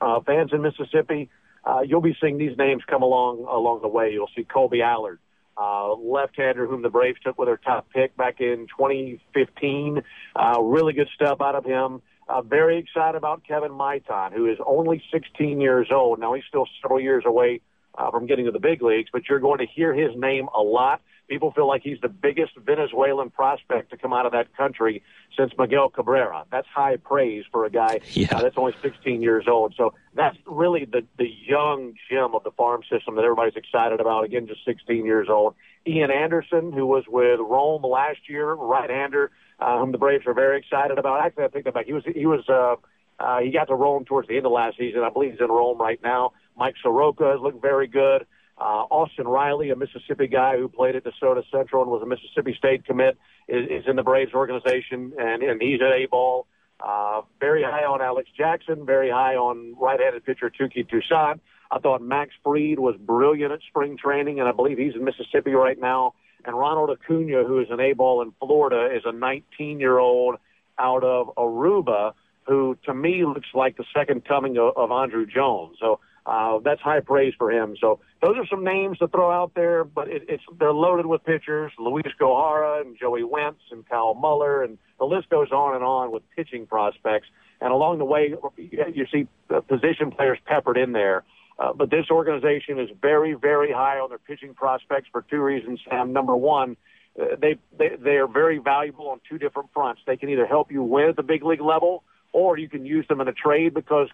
[0.00, 1.30] uh, fans in Mississippi,
[1.64, 4.12] uh, you'll be seeing these names come along along the way.
[4.12, 5.18] You'll see Kolby Allard,
[5.60, 10.02] uh, left-hander whom the Braves took with their top pick back in 2015.
[10.34, 12.00] Uh, really good stuff out of him.
[12.28, 16.20] Uh, very excited about Kevin Maitan, who is only 16 years old.
[16.20, 17.60] Now he's still several years away
[17.98, 20.60] uh, from getting to the big leagues, but you're going to hear his name a
[20.60, 21.02] lot.
[21.30, 25.00] People feel like he's the biggest Venezuelan prospect to come out of that country
[25.38, 26.44] since Miguel Cabrera.
[26.50, 28.26] That's high praise for a guy yeah.
[28.32, 29.72] uh, that's only 16 years old.
[29.76, 34.24] So that's really the the young gem of the farm system that everybody's excited about.
[34.24, 35.54] Again, just 16 years old.
[35.86, 40.58] Ian Anderson, who was with Rome last year, right-hander, uh, whom the Braves are very
[40.58, 41.24] excited about.
[41.24, 41.86] Actually, I take that back.
[41.86, 42.74] He was he was uh,
[43.22, 45.02] uh, he got to Rome towards the end of last season.
[45.04, 46.32] I believe he's in Rome right now.
[46.56, 48.26] Mike Soroka has looked very good.
[48.60, 52.54] Uh, Austin Riley, a Mississippi guy who played at DeSoto Central and was a Mississippi
[52.58, 53.16] State commit,
[53.48, 56.46] is, is in the Braves organization, and, and he's at A ball.
[56.78, 61.40] Uh, very high on Alex Jackson, very high on right-handed pitcher Touki Toussaint.
[61.70, 65.52] I thought Max Fried was brilliant at spring training, and I believe he's in Mississippi
[65.52, 66.14] right now.
[66.44, 70.36] And Ronald Acuna, who is an A ball in Florida, is a 19-year-old
[70.78, 72.12] out of Aruba
[72.44, 75.76] who, to me, looks like the second coming of, of Andruw Jones.
[75.80, 77.74] So uh, that's high praise for him.
[77.80, 81.24] So those are some names to throw out there, but it, it's they're loaded with
[81.24, 85.82] pitchers: Luis Gohara and Joey Wentz and Kyle Muller, and the list goes on and
[85.82, 87.26] on with pitching prospects.
[87.60, 89.26] And along the way, you see
[89.66, 91.24] position players peppered in there.
[91.58, 95.80] Uh, but this organization is very, very high on their pitching prospects for two reasons,
[95.90, 96.12] Sam.
[96.12, 96.76] Number one,
[97.20, 100.00] uh, they, they they are very valuable on two different fronts.
[100.06, 103.06] They can either help you win at the big league level, or you can use
[103.08, 104.08] them in a trade because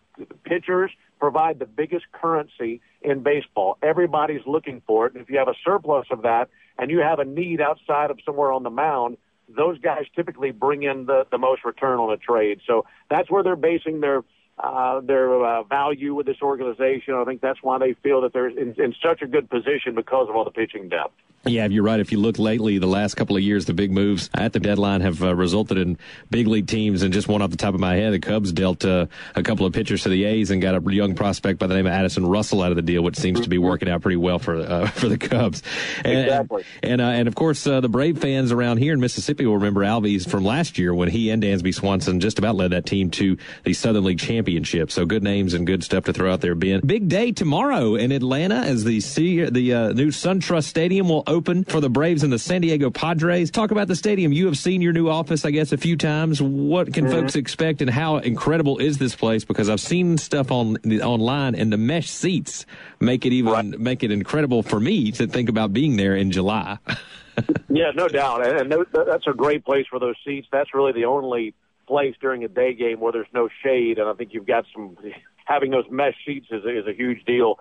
[0.45, 3.79] pitchers provide the biggest currency in baseball.
[3.83, 5.15] Everybody's looking for it.
[5.15, 6.49] And if you have a surplus of that
[6.79, 9.17] and you have a need outside of somewhere on the mound,
[9.49, 12.61] those guys typically bring in the, the most return on a trade.
[12.67, 14.23] So that's where they're basing their
[14.59, 17.13] uh, their uh, value with this organization.
[17.13, 20.31] I think that's why they feel that they're in, in such a good position because
[20.31, 21.13] of all the pitching depth.
[21.47, 22.01] Yeah, you're right.
[22.01, 25.01] If you look lately, the last couple of years, the big moves at the deadline
[25.03, 25.97] have uh, resulted in
[26.29, 27.03] big league teams.
[27.03, 29.07] And just one off the top of my head, the Cubs dealt uh,
[29.37, 31.87] a couple of pitchers to the A's and got a young prospect by the name
[31.87, 34.41] of Addison Russell out of the deal, which seems to be working out pretty well
[34.41, 35.63] for uh, for the Cubs.
[36.05, 36.65] And, exactly.
[36.83, 39.83] And uh, and of course, uh, the Brave fans around here in Mississippi will remember
[39.83, 43.37] Albies from last year when he and Dansby Swanson just about led that team to
[43.63, 44.91] the Southern League Championship.
[44.91, 46.81] So good names and good stuff to throw out there, Ben.
[46.81, 51.36] Big day tomorrow in Atlanta as the C- the uh, new SunTrust Stadium will open
[51.41, 53.51] for the Braves and the San Diego Padres.
[53.51, 54.33] Talk about the stadium.
[54.33, 56.41] You have seen your new office, I guess, a few times.
[56.41, 57.13] What can mm-hmm.
[57.13, 59.45] folks expect, and how incredible is this place?
[59.45, 62.67] Because I've seen stuff on online, and the mesh seats
[63.01, 63.65] make it even right.
[63.81, 66.79] make it incredible for me to think about being there in July.
[67.69, 70.49] yeah, no doubt, and that's a great place for those seats.
[70.51, 71.55] That's really the only
[71.87, 74.97] place during a day game where there's no shade, and I think you've got some
[75.45, 77.59] having those mesh seats is is a huge deal.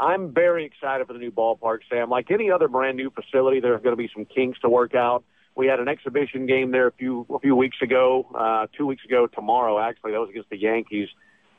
[0.00, 2.08] I'm very excited for the new ballpark, Sam.
[2.08, 5.24] Like any other brand new facility, there's going to be some kinks to work out.
[5.56, 9.04] We had an exhibition game there a few a few weeks ago, uh, two weeks
[9.04, 9.80] ago tomorrow.
[9.80, 11.08] Actually, that was against the Yankees,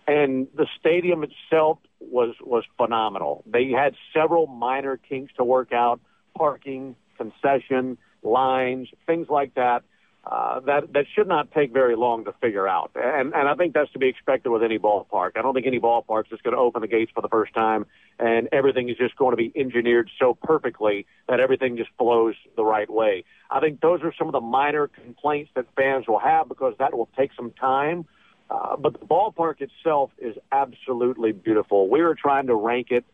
[0.08, 3.44] and the stadium itself was was phenomenal.
[3.46, 6.00] They had several minor kinks to work out,
[6.34, 9.84] parking, concession, lines, things like that.
[10.26, 13.74] Uh, that that should not take very long to figure out, and and I think
[13.74, 15.32] that's to be expected with any ballpark.
[15.38, 17.86] I don't think any ballpark is going to open the gates for the first time,
[18.20, 22.66] and everything is just going to be engineered so perfectly that everything just flows the
[22.66, 23.24] right way.
[23.50, 26.96] I think those are some of the minor complaints that fans will have because that
[26.96, 28.06] will take some time.
[28.50, 31.88] Uh, but the ballpark itself is absolutely beautiful.
[31.88, 33.06] We were trying to rank it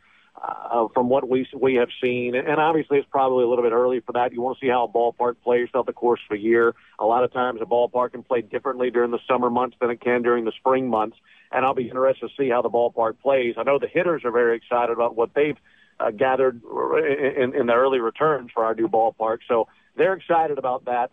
[0.41, 2.35] uh, from what we we have seen.
[2.35, 4.33] And obviously, it's probably a little bit early for that.
[4.33, 6.75] You want to see how a ballpark plays throughout the course of a year.
[6.99, 10.01] A lot of times, a ballpark can play differently during the summer months than it
[10.01, 11.17] can during the spring months.
[11.51, 13.55] And I'll be interested to see how the ballpark plays.
[13.57, 15.57] I know the hitters are very excited about what they've
[15.99, 19.39] uh, gathered in, in the early returns for our new ballpark.
[19.47, 21.11] So they're excited about that.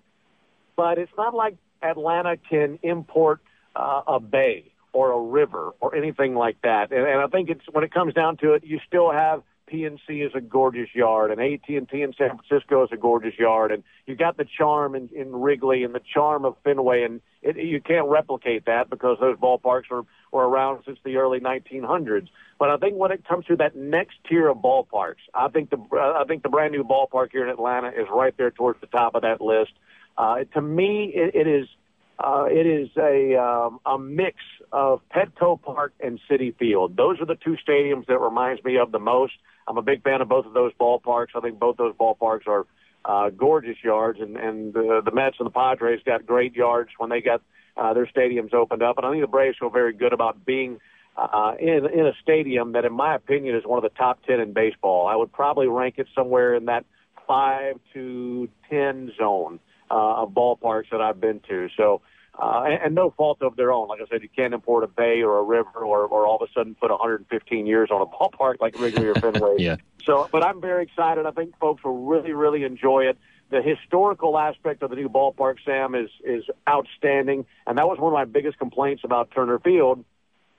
[0.75, 3.41] But it's not like Atlanta can import
[3.77, 6.93] uh, a bay or a river or anything like that.
[6.93, 10.27] And, and I think it's when it comes down to it, you still have PNC
[10.27, 14.15] is a gorgeous yard, and AT&T in San Francisco is a gorgeous yard, and you
[14.15, 18.07] got the charm in, in Wrigley and the charm of Fenway, and it, you can't
[18.09, 22.29] replicate that because those ballparks were, were around since the early 1900s.
[22.59, 25.79] But I think when it comes to that next tier of ballparks, I think the
[25.99, 29.15] I think the brand new ballpark here in Atlanta is right there towards the top
[29.15, 29.73] of that list.
[30.17, 31.67] Uh, to me, it, it is
[32.23, 34.37] uh, it is a um, a mix
[34.71, 36.97] of Petco Park and Citi Field.
[36.97, 39.33] Those are the two stadiums that reminds me of the most.
[39.67, 41.29] I'm a big fan of both of those ballparks.
[41.35, 42.67] I think both those ballparks are
[43.05, 47.11] uh, gorgeous yards, and and uh, the Mets and the Padres got great yards when
[47.11, 47.43] they got
[47.77, 48.99] uh, their stadiums opened up.
[48.99, 50.79] And I think the Braves feel very good about being
[51.17, 54.39] uh, in in a stadium that, in my opinion, is one of the top ten
[54.39, 55.09] in baseball.
[55.09, 56.85] I would probably rank it somewhere in that
[57.27, 61.69] five to ten zone uh, of ballparks that I've been to.
[61.77, 62.03] So,
[62.41, 63.89] uh, and, and no fault of their own.
[63.89, 66.49] Like I said, you can't import a bay or a river or, or all of
[66.49, 69.57] a sudden put 115 years on a ballpark like Wrigley or Fenway.
[69.59, 69.77] yeah.
[70.05, 71.27] So, but I'm very excited.
[71.27, 73.19] I think folks will really, really enjoy it.
[73.51, 78.11] The historical aspect of the new ballpark, Sam, is is outstanding, and that was one
[78.11, 80.05] of my biggest complaints about Turner Field.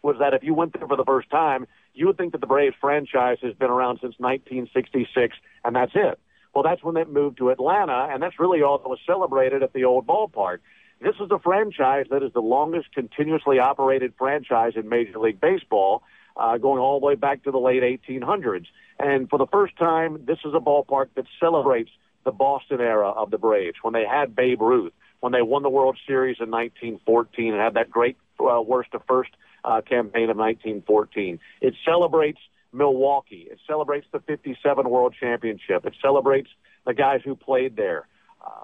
[0.04, 1.66] Was that if you went there for the first time,
[1.96, 6.20] you would think that the Braves franchise has been around since 1966, and that's it.
[6.54, 9.74] Well, that's when they moved to Atlanta, and that's really all that was celebrated at
[9.74, 10.60] the old ballpark.
[11.02, 16.04] This is a franchise that is the longest continuously operated franchise in Major League Baseball,
[16.38, 18.68] uh, going all the way back to the late 1800s.
[19.00, 21.92] And for the first time, this is a ballpark that celebrates
[22.24, 25.70] the Boston era of the Braves when they had Babe Ruth, when they won the
[25.70, 29.32] World Series in 1914 and had that great uh, worst to first
[29.66, 31.40] uh, campaign of 1914.
[31.62, 32.40] It celebrates
[32.74, 33.48] Milwaukee.
[33.50, 35.86] It celebrates the 57 World Championship.
[35.86, 36.50] It celebrates
[36.86, 38.08] the guys who played there.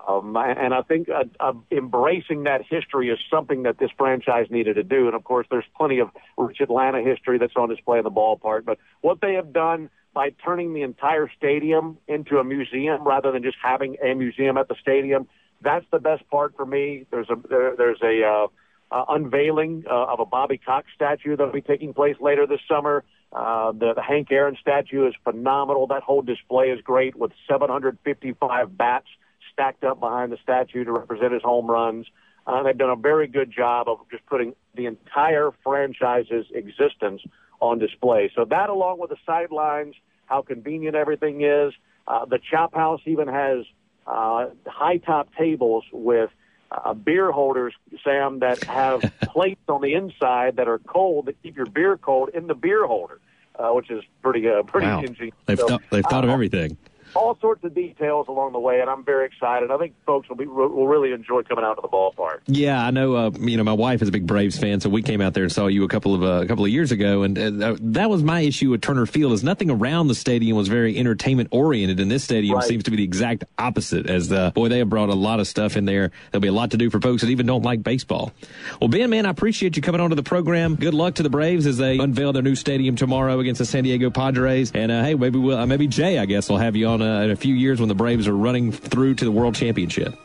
[0.08, 4.76] Um, and I think uh, uh, embracing that history is something that this franchise needed
[4.76, 5.06] to do.
[5.08, 8.65] And of course, there's plenty of rich Atlanta history that's on display in the ballpark.
[8.65, 13.43] But what they have done by turning the entire stadium into a museum rather than
[13.43, 15.28] just having a museum at the stadium,
[15.62, 17.06] that's the best part for me.
[17.12, 18.48] There's a there, there's a uh,
[18.91, 22.62] uh, unveiling uh, of a Bobby Cox statue that will be taking place later this
[22.67, 23.04] summer.
[23.32, 25.88] Uh, the, the Hank Aaron statue is phenomenal.
[25.88, 29.08] That whole display is great with 755 bats
[29.54, 32.08] stacked up behind the statue to represent his home runs.
[32.48, 37.22] Uh, they've done a very good job of just putting the entire franchise's existence
[37.60, 38.32] on display.
[38.36, 41.74] So that, along with the sidelines, how convenient everything is.
[42.08, 43.65] Uh, the Chop House even has
[44.08, 46.30] uh, high top tables with
[46.71, 51.55] uh, beer holders, Sam, that have plates on the inside that are cold that keep
[51.55, 53.19] your beer cold in the beer holder,
[53.58, 55.01] uh, which is pretty uh, pretty wow.
[55.01, 55.36] ingenious.
[55.45, 56.77] They've, so, th- they've thought of uh, everything
[57.15, 59.72] all sorts of details along the way, and I'm very excited.
[59.72, 62.39] I think folks will be will really enjoy coming out to the ballpark.
[62.48, 63.15] Yeah, I know.
[63.15, 65.43] Uh, you know, my wife is a big Braves fan, so we came out there
[65.43, 68.10] and saw you a couple of uh, a couple of years ago, and uh, that
[68.10, 69.34] was my issue with Turner Field.
[69.34, 72.63] Is nothing around the stadium was very entertainment oriented, and this stadium right.
[72.63, 74.10] seems to be the exact opposite.
[74.10, 76.12] As the boy, they have brought a lot of stuff in there.
[76.32, 78.32] There'll be a lot to do for folks that even don't like baseball.
[78.80, 80.76] Well, Ben, man, I appreciate you coming onto the program.
[80.76, 83.84] Good luck to the Braves as they unveil their new stadium tomorrow against the San
[83.84, 84.72] Diego Padres.
[84.74, 87.21] And uh, hey, maybe we'll, uh, maybe Jay, I guess, will have you on uh,
[87.21, 90.17] in a few years when the Braves are running through to the World Championship.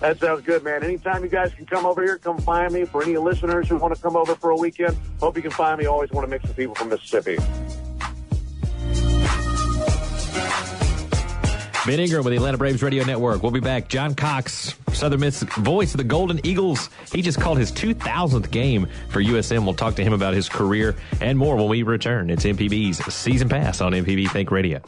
[0.00, 0.82] That sounds good, man.
[0.82, 2.84] Anytime you guys can come over here, come find me.
[2.84, 5.78] For any listeners who want to come over for a weekend, hope you can find
[5.78, 5.86] me.
[5.86, 7.38] Always want to mix with people from Mississippi.
[11.86, 13.42] Ben Ingram with the Atlanta Braves Radio Network.
[13.42, 13.88] We'll be back.
[13.88, 16.88] John Cox, Southern Miss voice of the Golden Eagles.
[17.12, 19.64] He just called his 2000th game for USM.
[19.64, 22.30] We'll talk to him about his career and more when we return.
[22.30, 24.80] It's MPB's Season Pass on MPB Think Radio.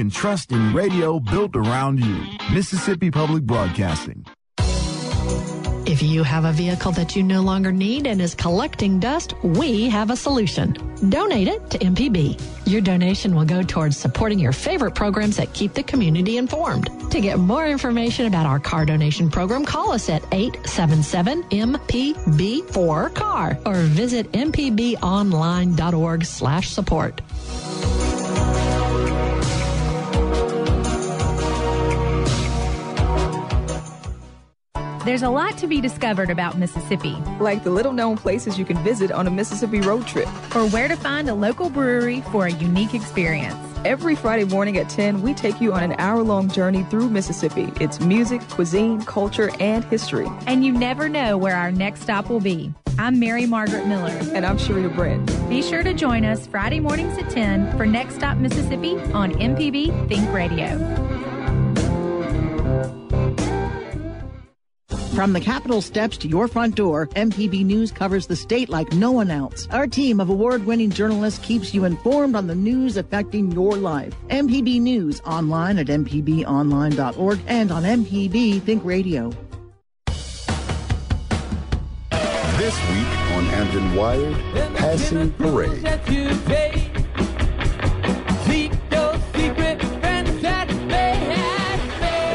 [0.00, 2.24] Can trust in radio built around you.
[2.54, 4.24] Mississippi Public Broadcasting.
[5.84, 9.90] If you have a vehicle that you no longer need and is collecting dust, we
[9.90, 10.72] have a solution.
[11.10, 12.40] Donate it to MPB.
[12.66, 16.88] Your donation will go towards supporting your favorite programs that keep the community informed.
[17.10, 23.10] To get more information about our car donation program, call us at 877 MPB 4
[23.10, 27.20] car or visit mpbonline.org slash support.
[35.02, 38.76] There's a lot to be discovered about Mississippi, like the little known places you can
[38.84, 42.50] visit on a Mississippi road trip, or where to find a local brewery for a
[42.50, 43.56] unique experience.
[43.86, 47.72] Every Friday morning at 10, we take you on an hour long journey through Mississippi.
[47.80, 50.28] It's music, cuisine, culture, and history.
[50.46, 52.74] And you never know where our next stop will be.
[52.98, 54.20] I'm Mary Margaret Miller.
[54.34, 55.26] And I'm Sharita Brent.
[55.48, 60.08] Be sure to join us Friday mornings at 10 for Next Stop Mississippi on MPB
[60.10, 61.19] Think Radio.
[65.20, 69.12] From the Capitol steps to your front door, MPB News covers the state like no
[69.12, 69.68] one else.
[69.70, 74.14] Our team of award winning journalists keeps you informed on the news affecting your life.
[74.30, 79.30] MPB News online at MPBOnline.org and on MPB Think Radio.
[82.56, 84.34] This week on Hampton Wired,
[84.74, 85.84] Passing Parade.
[85.84, 86.06] It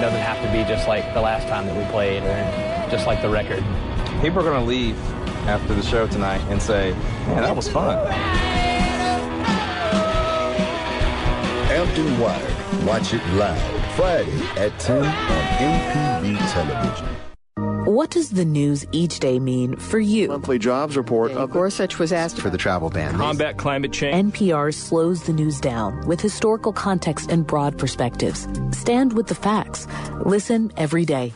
[0.01, 3.21] doesn't have to be just like the last time that we played or just like
[3.21, 3.63] the record.
[4.21, 4.97] People are going to leave
[5.47, 6.91] after the show tonight and say,
[7.27, 8.05] man, that was fun.
[11.67, 12.86] Hampton Wired.
[12.86, 13.61] Watch it live
[13.95, 17.07] Friday at 10 on MPB Television.
[17.86, 20.27] What does the news each day mean for you?
[20.27, 23.13] Monthly jobs report of Gorsuch was asked for the travel ban.
[23.15, 24.33] Combat climate change.
[24.33, 28.47] NPR slows the news down with historical context and broad perspectives.
[28.71, 29.88] Stand with the facts.
[30.25, 31.31] Listen every day.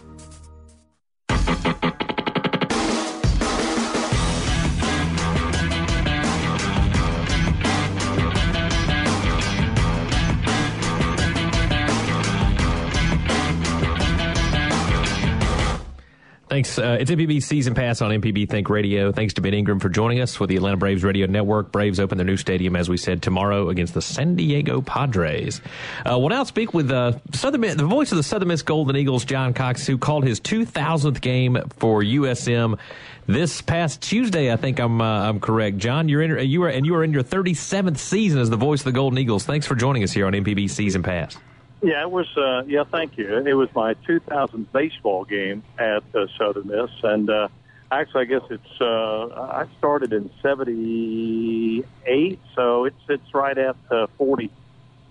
[16.59, 16.77] Thanks.
[16.77, 19.13] Uh, it's MPB Season Pass on MPB Think Radio.
[19.13, 21.71] Thanks to Ben Ingram for joining us with the Atlanta Braves Radio Network.
[21.71, 25.61] Braves open their new stadium, as we said, tomorrow against the San Diego Padres.
[26.05, 29.23] Uh, we'll now speak with uh, Southern, the voice of the Southern Miss Golden Eagles,
[29.23, 32.77] John Cox, who called his 2000th game for USM
[33.25, 34.51] this past Tuesday.
[34.51, 35.77] I think I'm uh, I'm correct.
[35.77, 38.81] John, you're in you are and you are in your 37th season as the voice
[38.81, 39.45] of the Golden Eagles.
[39.45, 41.37] Thanks for joining us here on MPB Season Pass.
[41.81, 42.27] Yeah, it was.
[42.35, 43.37] Uh, yeah, thank you.
[43.37, 47.47] It was my 2000 baseball game at uh, Southern Miss, and uh,
[47.89, 48.81] actually, I guess it's.
[48.81, 54.51] Uh, I started in '78, so it's it's right at uh, 40,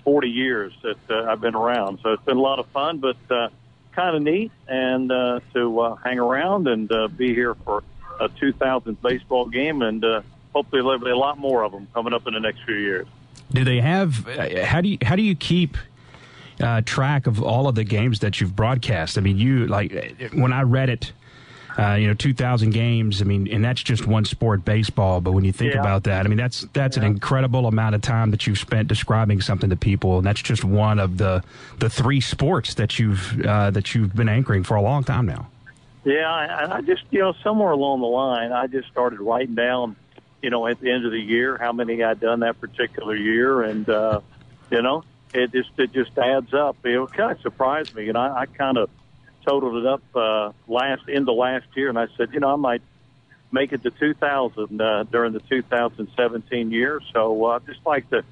[0.05, 2.01] 40 years that uh, I've been around.
[2.03, 3.49] So it's been a lot of fun, but uh,
[3.93, 7.83] kind of neat, and uh, to uh, hang around and uh, be here for
[8.21, 10.21] a 2000 baseball game, and uh,
[10.53, 13.07] hopefully there'll be a lot more of them coming up in the next few years.
[13.53, 14.29] Do they have?
[14.29, 15.79] uh, How do you how do you keep?
[16.61, 19.19] Uh, track of all of the games that you've broadcast.
[19.19, 19.93] I mean, you like
[20.33, 21.13] when I read it,
[21.79, 23.23] uh, you know, two thousand games.
[23.23, 25.21] I mean, and that's just one sport, baseball.
[25.21, 25.81] But when you think Yeah.
[25.81, 29.41] about that, I mean, that's that's an incredible amount of time that you've spent describing
[29.41, 31.43] something to people, and that's just one of the
[31.79, 35.47] the three sports that you've uh, that you've been anchoring for a long time now.
[36.05, 39.95] Yeah, I, I just you know somewhere along the line, I just started writing down,
[40.43, 43.63] you know, at the end of the year how many I'd done that particular year,
[43.63, 44.21] and uh,
[44.71, 45.05] you know,
[45.35, 46.77] it just it just adds up.
[46.85, 48.91] It kind of surprised me, and I, I kind of
[49.45, 52.83] totaled it up uh, last into last year, and I said, you know, I might
[53.51, 57.01] make it to 2000 uh, during the 2017 year.
[57.13, 58.25] So uh, just like to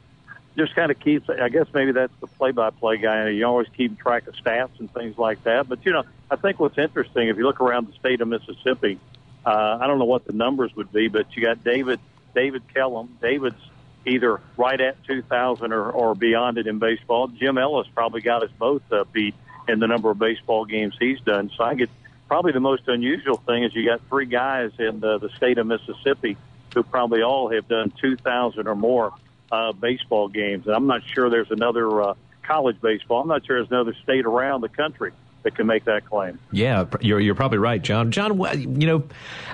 [0.56, 1.28] just kind of keep.
[1.28, 3.28] I guess maybe that's the play-by-play guy.
[3.28, 5.68] You always keep track of stats and things like that.
[5.68, 8.98] But you know, I think what's interesting if you look around the state of Mississippi,
[9.44, 12.00] uh, I don't know what the numbers would be, but you got David
[12.34, 13.16] David Kellum.
[13.20, 13.60] David's
[14.06, 17.28] either right at 2,000 or, or beyond it in baseball.
[17.28, 19.34] Jim Ellis probably got us both uh, beat
[19.68, 21.50] in the number of baseball games he's done.
[21.56, 21.90] So I get
[22.28, 25.66] probably the most unusual thing is you got three guys in the, the state of
[25.66, 26.36] Mississippi
[26.74, 29.12] who probably all have done 2,000 or more
[29.50, 30.66] uh, baseball games.
[30.66, 33.22] And I'm not sure there's another uh, college baseball.
[33.22, 35.12] I'm not sure there's another state around the country
[35.46, 36.40] that can make that claim.
[36.50, 38.10] Yeah, you're you're probably right, John.
[38.10, 38.36] John,
[38.80, 39.04] you know,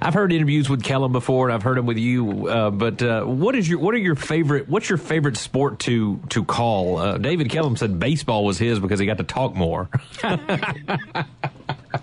[0.01, 2.49] I've heard interviews with Kellum before, and I've heard him with you.
[2.49, 4.71] Uh, but uh, what is your what are your favorite?
[4.71, 6.97] What's your favorite sport to to call?
[6.97, 9.91] Uh, David Kellum said baseball was his because he got to talk more.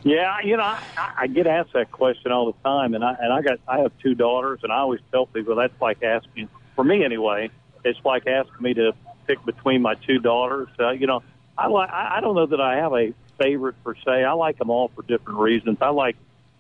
[0.04, 0.80] Yeah, you know, I,
[1.18, 3.92] I get asked that question all the time, and I and I got I have
[4.04, 7.50] two daughters, and I always tell people that's like asking for me anyway.
[7.84, 8.94] It's like asking me to
[9.26, 10.70] pick between my two daughters.
[10.80, 11.24] Uh, you know,
[11.58, 11.90] I like.
[11.90, 14.24] I don't know that I have a favorite per se.
[14.24, 15.78] I like them all for different reasons.
[15.82, 16.16] I like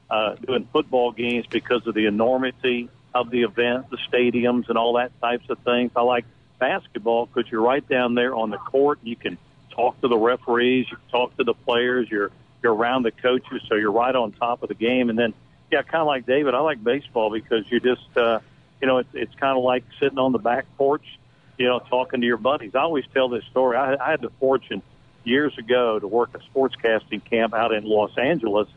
[0.09, 4.93] uh, doing football games because of the enormity of the event, the stadiums, and all
[4.93, 5.91] that types of things.
[5.95, 6.25] I like
[6.59, 8.99] basketball because you're right down there on the court.
[9.03, 9.37] You can
[9.71, 12.07] talk to the referees, you can talk to the players.
[12.09, 15.09] You're you're around the coaches, so you're right on top of the game.
[15.09, 15.33] And then,
[15.71, 18.39] yeah, kind of like David, I like baseball because you just, uh,
[18.81, 21.05] you know, it's it's kind of like sitting on the back porch,
[21.57, 22.75] you know, talking to your buddies.
[22.75, 23.77] I always tell this story.
[23.77, 24.81] I, I had the fortune
[25.29, 28.67] years ago to work a sportscasting camp out in Los Angeles,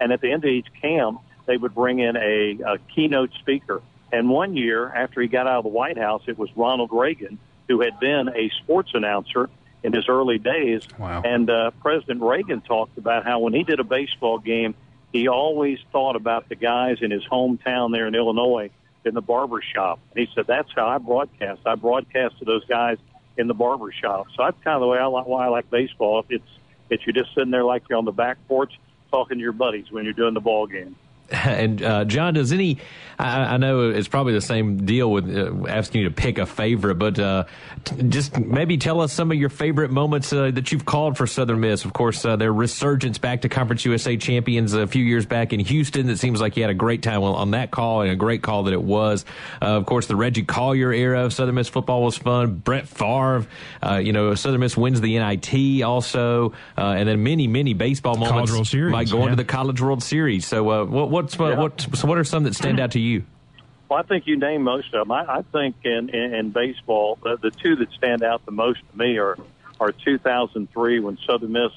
[0.00, 3.82] and at the end of each camp, they would bring in a, a keynote speaker.
[4.12, 7.38] And one year, after he got out of the White House, it was Ronald Reagan,
[7.68, 9.48] who had been a sports announcer
[9.82, 10.82] in his early days.
[10.98, 11.22] Wow.
[11.24, 14.74] And uh, President Reagan talked about how when he did a baseball game,
[15.12, 18.70] he always thought about the guys in his hometown there in Illinois
[19.04, 19.98] in the barber shop.
[20.14, 21.60] And he said, that's how I broadcast.
[21.66, 22.98] I broadcast to those guys
[23.36, 24.26] in the barber shop.
[24.36, 26.20] So that's kind of the way I like, why I like baseball.
[26.20, 26.48] If it's,
[26.90, 28.78] it's you're just sitting there like you're on the back porch
[29.10, 30.96] talking to your buddies when you're doing the ball game.
[31.42, 32.78] And uh, John, does any?
[33.18, 36.46] I, I, know it's probably the same deal with uh, asking you to pick a
[36.46, 37.44] favorite, but uh,
[37.84, 41.26] t- just maybe tell us some of your favorite moments uh, that you've called for
[41.26, 41.84] Southern Miss.
[41.84, 45.60] Of course, uh, their resurgence back to Conference USA champions a few years back in
[45.60, 46.08] Houston.
[46.08, 48.64] It seems like you had a great time on that call and a great call
[48.64, 49.24] that it was.
[49.60, 52.56] Uh, of course, the Reggie Collier era of Southern Miss football was fun.
[52.56, 53.46] Brett Favre,
[54.00, 58.50] you know, Southern Miss wins the NIT also, and then many many baseball moments College
[58.50, 59.30] World Series, like going yeah.
[59.30, 60.46] to the College World Series.
[60.46, 61.58] So, what, what's Yeah.
[61.58, 63.24] what so what are some that stand out to you?
[63.88, 65.12] Well, I think you named most of them.
[65.12, 68.80] I, I think in, in, in baseball, the, the two that stand out the most
[68.90, 69.36] to me are
[69.80, 71.72] are 2003 when Southern Miss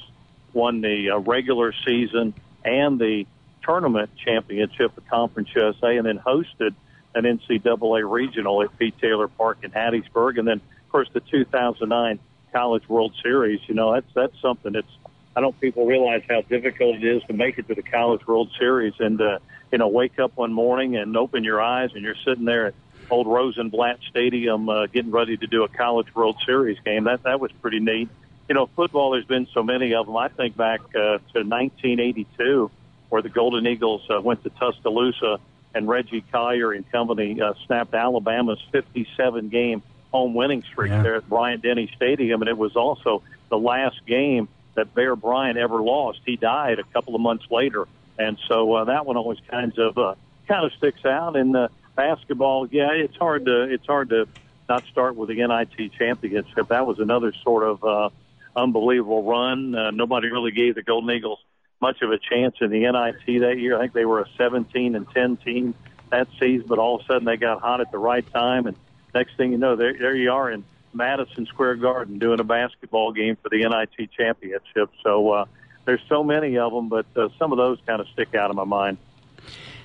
[0.53, 2.33] won the uh, regular season
[2.63, 3.25] and the
[3.63, 6.75] tournament championship of Conference USA, and then hosted
[7.15, 12.19] an NCAA regional at Pete Taylor Park in Hattiesburg, and then of course the 2009
[12.53, 13.59] College World Series.
[13.67, 14.87] You know, that's that's something that's
[15.36, 18.49] I don't people realize how difficult it is to make it to the College World
[18.57, 19.39] Series and uh,
[19.71, 22.73] you know wake up one morning and open your eyes and you're sitting there at
[23.11, 27.03] old Rosenblatt Stadium uh, getting ready to do a College World Series game.
[27.03, 28.09] That that was pretty neat.
[28.47, 29.11] You know, football.
[29.11, 30.15] There's been so many of them.
[30.15, 32.71] I think back uh, to 1982,
[33.09, 35.39] where the Golden Eagles uh, went to Tuscaloosa
[35.73, 39.81] and Reggie Collier and company uh, snapped Alabama's 57 game
[40.11, 41.03] home winning streak Yeah.
[41.03, 45.57] there at Bryant Denny Stadium, and it was also the last game that Bear Bryant
[45.57, 46.19] ever lost.
[46.26, 49.97] He died a couple of months later, and so uh, that one always kinds of
[49.97, 50.15] uh,
[50.47, 51.36] kind of sticks out.
[51.36, 54.28] And uh, basketball, yeah, it's hard to it's hard to
[54.69, 56.67] not start with the NIT championship.
[56.69, 58.09] That was another sort of uh,
[58.55, 59.76] unbelievable run.
[59.76, 61.39] Uh, nobody really gave the Golden Eagles
[61.82, 63.78] much of a chance in the NIT that year.
[63.78, 65.76] I think they were a 17 and 10 team
[66.09, 68.78] that season, but all of a sudden they got hot at the right time, and
[69.13, 70.63] next thing you know, there, there you are in
[70.95, 74.89] Madison Square Garden doing a basketball game for the NIT championship.
[75.03, 75.45] So uh,
[75.85, 78.55] there's so many of them, but uh, some of those kind of stick out in
[78.55, 78.97] my mind.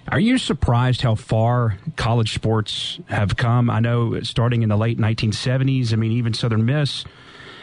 [0.09, 3.69] Are you surprised how far college sports have come?
[3.69, 7.05] I know starting in the late 1970s, I mean, even Southern Miss,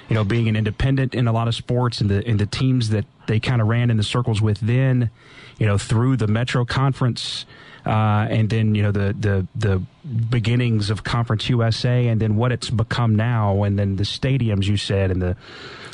[0.07, 2.89] you know, being an independent in a lot of sports and the, and the teams
[2.89, 5.09] that they kind of ran in the circles with then,
[5.57, 7.45] you know, through the Metro Conference,
[7.87, 9.81] uh, and then, you know, the, the, the
[10.29, 14.75] beginnings of Conference USA and then what it's become now and then the stadiums you
[14.77, 15.37] said and the,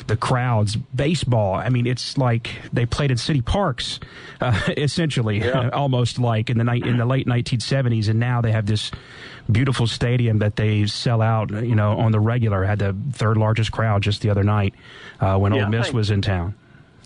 [0.08, 1.54] the crowds, baseball.
[1.54, 4.00] I mean, it's like they played in city parks,
[4.40, 5.68] uh, essentially, Yeah.
[5.72, 8.90] almost like in the night in the late 1970s, and now they have this
[9.50, 11.50] beautiful stadium that they sell out.
[11.50, 14.74] You know, on the regular, had the third largest crowd just the other night
[15.20, 16.54] uh, when Yeah, Ole Miss think- was in town.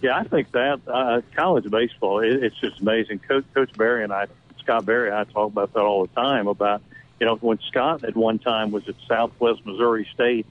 [0.00, 3.18] Yeah, I think that uh, college baseball, it, it's just amazing.
[3.18, 4.26] Coach, Coach Berry and I,
[4.68, 6.46] Scott Berry, I talk about that all the time.
[6.46, 6.82] About
[7.18, 10.44] you know when Scott at one time was at Southwest Missouri State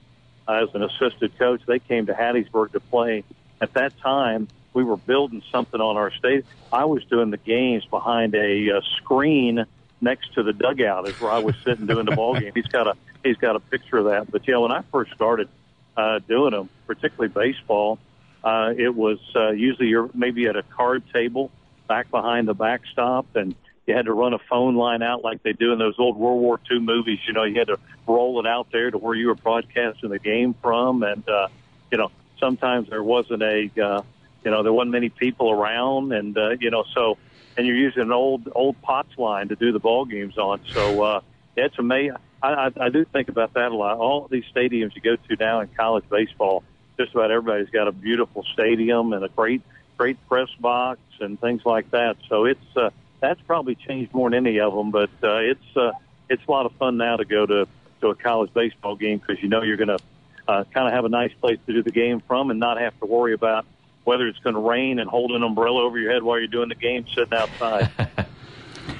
[0.48, 3.22] uh, as an assistant coach, they came to Hattiesburg to play.
[3.60, 6.44] At that time, we were building something on our state.
[6.72, 9.64] I was doing the games behind a uh, screen
[10.00, 12.50] next to the dugout, is where I was sitting doing the ball game.
[12.56, 14.32] He's got a he's got a picture of that.
[14.32, 15.48] But yeah, when I first started
[15.96, 18.00] uh, doing them, particularly baseball.
[18.42, 21.52] Uh, it was uh, usually you're maybe at a card table
[21.88, 23.54] back behind the backstop, and
[23.88, 26.42] you had to run a phone line out like they do in those old World
[26.42, 27.20] War II movies.
[27.26, 30.18] You know, you had to roll it out there to where you were broadcasting the
[30.18, 31.48] game from, and uh,
[31.90, 34.02] you know, sometimes there wasn't a, uh,
[34.44, 37.16] you know, there wasn't many people around, and uh, you know, so
[37.56, 40.60] and you're using an old old POTS line to do the ball games on.
[40.74, 41.20] So uh,
[41.56, 42.16] it's amazing.
[42.42, 43.96] I, I, I do think about that a lot.
[43.96, 46.62] All these stadiums you go to now in college baseball
[46.98, 49.62] just about everybody's got a beautiful stadium and a great
[49.96, 52.16] great press box and things like that.
[52.28, 52.90] So it's uh,
[53.20, 54.90] that's probably changed more than any of them.
[54.90, 55.92] But uh, it's uh,
[56.28, 57.66] it's a lot of fun now to go to
[58.00, 59.98] to a college baseball game because you know you're going to
[60.46, 62.98] uh, kind of have a nice place to do the game from and not have
[63.00, 63.66] to worry about
[64.04, 66.70] whether it's going to rain and hold an umbrella over your head while you're doing
[66.70, 67.90] the game sitting outside.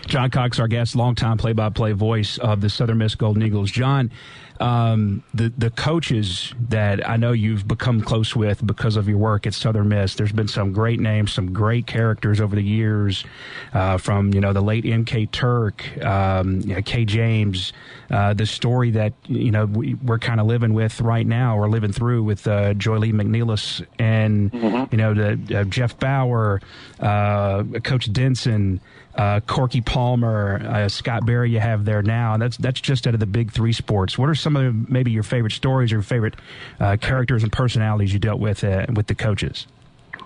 [0.07, 3.71] John Cox, our guest, longtime play-by-play voice of the Southern Miss Golden Eagles.
[3.71, 4.11] John,
[4.61, 9.47] um, the the coaches that I know you've become close with because of your work
[9.47, 10.15] at Southern Miss.
[10.15, 13.25] There's been some great names, some great characters over the years,
[13.73, 15.27] uh, from you know the late M.K.
[15.27, 17.73] Turk, um, you know, Kay James,
[18.11, 21.69] uh, the story that you know we, are kind of living with right now, or
[21.69, 24.85] living through with uh, Joye Lee-McNelis, and mm-hmm.
[24.91, 26.61] you know the uh, Jeff Bower,
[27.01, 28.81] uh, Coach Denson
[29.19, 32.35] uh, Corky Palmer, uh, Scott Berry you have there now.
[32.35, 34.17] And that's that's just out of the big three sports.
[34.17, 36.37] What are some of maybe your favorite stories or favorite
[36.79, 39.67] uh, characters and personalities you dealt with uh, with the coaches?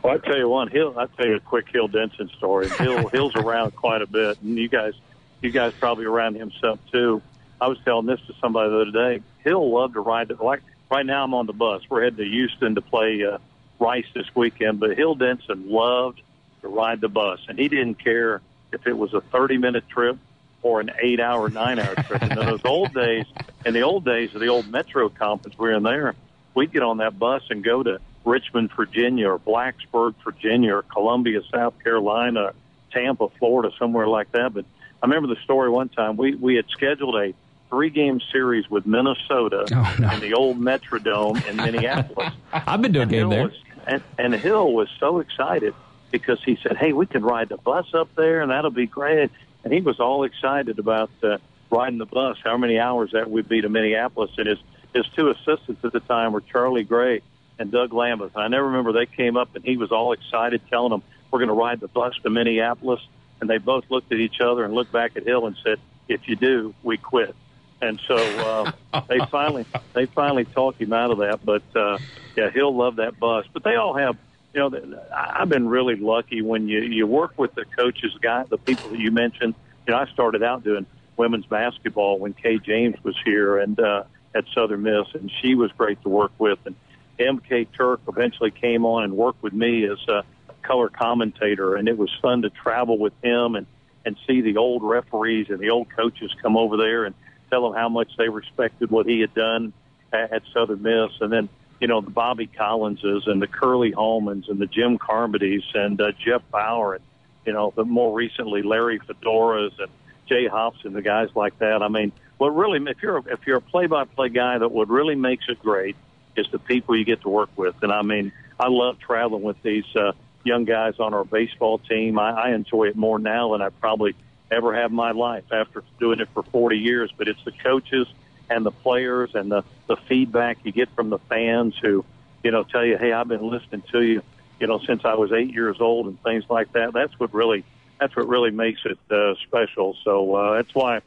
[0.03, 0.95] Well, I tell you one, Hill.
[0.99, 2.69] I tell you a quick Hill Denson story.
[2.69, 4.95] Hill Hill's around quite a bit, and you guys,
[5.41, 7.23] you guys probably around himself too.
[7.61, 9.23] I was telling this to somebody the other day.
[9.43, 10.29] Hill loved to ride.
[10.29, 11.83] The, like right now, I'm on the bus.
[11.89, 13.39] We're heading to Houston to play uh,
[13.79, 16.21] Rice this weekend, but Hill Denson loved
[16.61, 20.19] to ride the bus, and he didn't care if it was a 30 minute trip
[20.63, 22.23] or an eight hour, nine hour trip.
[22.23, 23.27] And in those old days,
[23.67, 26.15] in the old days of the old Metro conference, we were in there,
[26.55, 31.41] we'd get on that bus and go to Richmond, Virginia, or Blacksburg, Virginia, or Columbia,
[31.53, 32.53] South Carolina,
[32.93, 34.55] Tampa, Florida, somewhere like that.
[34.55, 34.65] But
[35.03, 36.17] I remember the story one time.
[36.17, 37.35] We we had scheduled a
[37.69, 40.11] three game series with Minnesota oh, no.
[40.13, 42.33] in the old Metrodome in Minneapolis.
[42.53, 43.45] I've been doing game there.
[43.45, 43.53] Was,
[43.87, 45.75] and, and Hill was so excited
[46.13, 49.31] because he said, "Hey, we can ride the bus up there, and that'll be great."
[49.65, 51.39] And he was all excited about uh,
[51.71, 52.37] riding the bus.
[52.45, 54.31] How many hours that would be to Minneapolis?
[54.37, 54.59] And his
[54.95, 57.23] his two assistants at the time were Charlie Gray
[57.59, 58.35] and Doug Lambeth.
[58.35, 61.41] And I never remember they came up and he was all excited, telling them, "We're
[61.41, 63.01] going to ride the bus to Minneapolis."
[63.41, 66.29] And they both looked at each other and looked back at Hill and said, "If
[66.29, 67.35] you do, we quit."
[67.81, 71.45] And so uh, they finally they finally talked him out of that.
[71.45, 71.99] But uh,
[72.37, 73.47] yeah, Hill loved that bus.
[73.53, 74.17] But they all have
[74.55, 78.59] you know, I've been really lucky when you you work with the coaches, guy, the
[78.59, 79.55] people that you mentioned.
[79.87, 80.87] You know, I started out doing
[81.17, 85.71] women's basketball when Kay James was here and uh, at Southern Miss, and she was
[85.73, 86.59] great to work with.
[86.67, 86.75] And
[87.19, 87.67] M.K.
[87.77, 90.25] Turk eventually came on and worked with me as a
[90.63, 93.67] color commentator, and it was fun to travel with him and
[94.05, 97.15] and see the old referees and the old coaches come over there and
[97.51, 99.73] tell them how much they respected what he had done
[100.13, 101.49] at, at Southern Miss, and then
[101.83, 106.13] you know, the Bobby Collinses and the Curley Hallmans and the Jim Carmodys and uh,
[106.13, 107.05] Jeff Bower and,
[107.45, 109.89] you know, the more recently Larry Fedoras and
[110.29, 111.83] Jay Hopson, the guys like that.
[111.83, 115.47] I mean, what really, if you're, if you're a play-by-play guy, that what really makes
[115.49, 115.97] it great
[116.37, 117.75] is the people you get to work with.
[117.83, 118.31] And I mean,
[118.61, 120.13] I love traveling with these, uh,
[120.45, 122.17] young guys on our baseball team.
[122.17, 124.15] I, I enjoy it more now than I probably
[124.53, 128.07] ever have in my life after doing it for 40 years, but it's the coaches–
[128.51, 132.05] and the players and the, the feedback you get from the fans who,
[132.43, 134.23] you know, tell you, hey, I've been listening to you,
[134.61, 136.93] you know, since I was eight years old and things like that.
[136.93, 137.65] That's what really
[138.01, 139.97] that's what really makes it uh, special.
[140.03, 141.01] So uh, that's why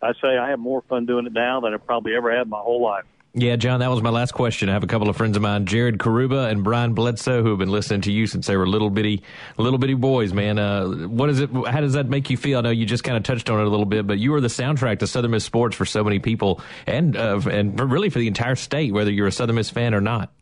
[0.00, 2.58] I say I have more fun doing it now than I probably ever had my
[2.58, 3.04] whole life.
[3.32, 4.68] Yeah, John, that was my last question.
[4.68, 7.58] I have a couple of friends of mine, Jared Karuba and Brian Bledsoe, who have
[7.58, 9.22] been listening to you since they were little bitty,
[9.56, 10.32] little bitty boys.
[10.32, 11.48] Man, uh, what is it?
[11.50, 12.58] How does that make you feel?
[12.58, 14.40] I know you just kind of touched on it a little bit, but you are
[14.40, 18.18] the soundtrack to Southern Miss sports for so many people, and uh, and really for
[18.18, 20.32] the entire state, whether you're a Southern Miss fan or not.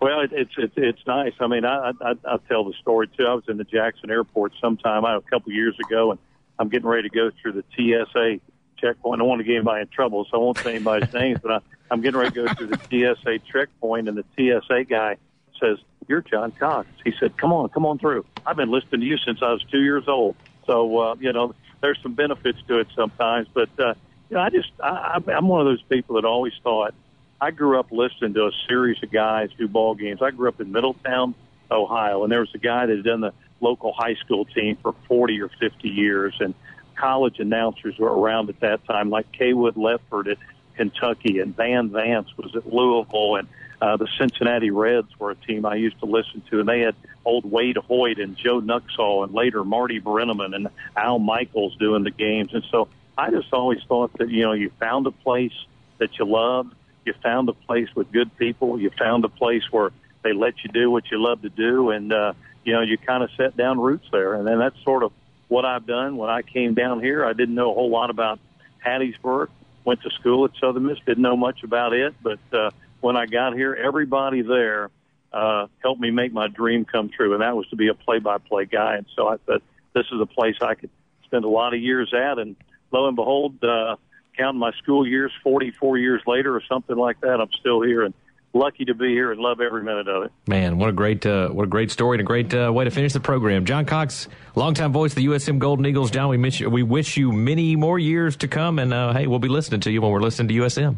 [0.00, 1.34] Well, it, it's it's it's nice.
[1.40, 3.26] I mean, I, I I tell the story too.
[3.26, 6.20] I was in the Jackson Airport sometime a couple years ago, and
[6.58, 8.40] I'm getting ready to go through the TSA
[8.82, 9.18] checkpoint.
[9.18, 11.52] I don't want to get anybody in trouble, so I won't say anybody's names, but
[11.52, 11.58] I,
[11.90, 15.16] I'm getting ready to go through the TSA checkpoint, and the TSA guy
[15.60, 15.78] says,
[16.08, 18.24] "You're John Cox." He said, "Come on, come on through.
[18.44, 21.54] I've been listening to you since I was two years old." So uh, you know,
[21.80, 23.94] there's some benefits to it sometimes, but uh,
[24.28, 26.94] you know, I just I, I'm one of those people that always thought
[27.42, 30.22] I grew up listening to a series of guys do ball games.
[30.22, 31.34] I grew up in Middletown,
[31.70, 34.94] Ohio, and there was a guy that had done the local high school team for
[35.08, 36.54] 40 or 50 years, and
[36.96, 40.38] college announcers were around at that time, like Cawood Ledford at
[40.76, 43.48] Kentucky, and Van Vance was at Louisville, and
[43.80, 46.94] uh, the Cincinnati Reds were a team I used to listen to, and they had
[47.24, 52.10] old Waite Hoyt and Joe Nuxhall, and later Marty Brennaman and Al Michaels doing the
[52.10, 52.54] games.
[52.54, 52.88] And so
[53.18, 55.52] I just always thought that you know you found a place
[55.98, 56.74] that you loved,
[57.04, 59.90] you found a place with good people, you found a place where
[60.22, 62.32] they let you do what you love to do, and uh,
[62.64, 65.12] you know you kind of set down roots there, and then that's sort of
[65.52, 66.16] what I've done.
[66.16, 68.40] When I came down here, I didn't know a whole lot about
[68.84, 69.48] Hattiesburg.
[69.84, 73.26] Went to school at Southern Miss, didn't know much about it, but uh, when I
[73.26, 74.90] got here, everybody there
[75.32, 78.66] uh, helped me make my dream come true, and that was to be a play-by-play
[78.66, 78.96] guy.
[78.96, 80.90] And so I thought this is a place I could
[81.24, 82.56] spend a lot of years at, and
[82.90, 83.96] lo and behold, uh,
[84.38, 88.14] counting my school years, 44 years later or something like that, I'm still here and
[88.54, 90.32] lucky to be here and love every minute of it.
[90.46, 92.90] Man, what a great uh, what a great story and a great uh, way to
[92.90, 93.64] finish the program.
[93.64, 96.10] John Cox, longtime voice of the USM Golden Eagles.
[96.10, 99.26] John, we miss you, we wish you many more years to come, and uh, hey,
[99.26, 100.96] we'll be listening to you when we're listening to USM.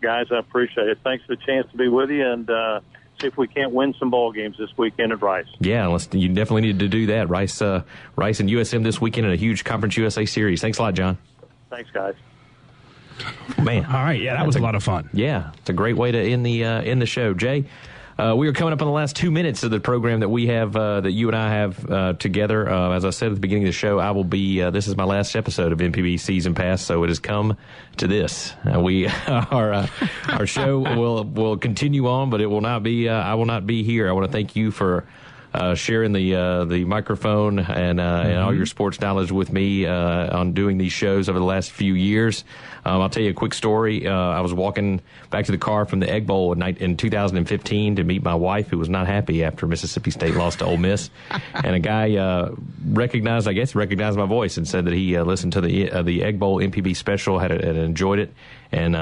[0.00, 0.98] Guys, I appreciate it.
[1.02, 2.80] Thanks for the chance to be with you, and uh,
[3.20, 5.46] see if we can't win some ball games this weekend at Rice.
[5.60, 7.28] Yeah, you definitely need to do that.
[7.28, 7.82] Rice, uh,
[8.16, 10.60] Rice, and USM this weekend in a huge Conference USA series.
[10.60, 11.18] Thanks a lot, John.
[11.70, 12.14] Thanks, guys.
[13.62, 15.08] Man, all right, yeah, that was a, a, lot of fun.
[15.12, 17.64] Yeah, it's a great way to end the uh, end the show, Jay.
[18.18, 20.48] Uh, we are coming up on the last two minutes of the program that we
[20.48, 22.68] have, uh, that you and I have uh, together.
[22.68, 24.60] Uh, as I said at the beginning of the show, I will be.
[24.60, 27.56] Uh, this is my last episode of MPB Season Pass, so it has come
[27.98, 28.54] to this.
[28.64, 29.88] Uh, we our
[30.28, 33.08] our show will will continue on, but it will not be.
[33.08, 34.08] I will not be here.
[34.08, 35.06] I want to thank you for
[35.54, 38.30] uh, sharing the uh, the microphone and, uh, mm-hmm.
[38.30, 41.70] and all your sports knowledge with me uh, on doing these shows over the last
[41.70, 42.44] few years.
[42.84, 44.06] Um, I'll tell you a quick story.
[44.06, 47.96] Uh, I was walking back to the car from the Egg Bowl in, in 2015
[47.96, 51.10] to meet my wife, who was not happy after Mississippi State lost to Ole Miss.
[51.54, 52.54] and a guy uh,
[52.86, 56.38] recognized, I guess, recognized my voice and said that he listened to the the Egg
[56.38, 58.32] Bowl MPB special, had, had enjoyed it,
[58.70, 58.94] and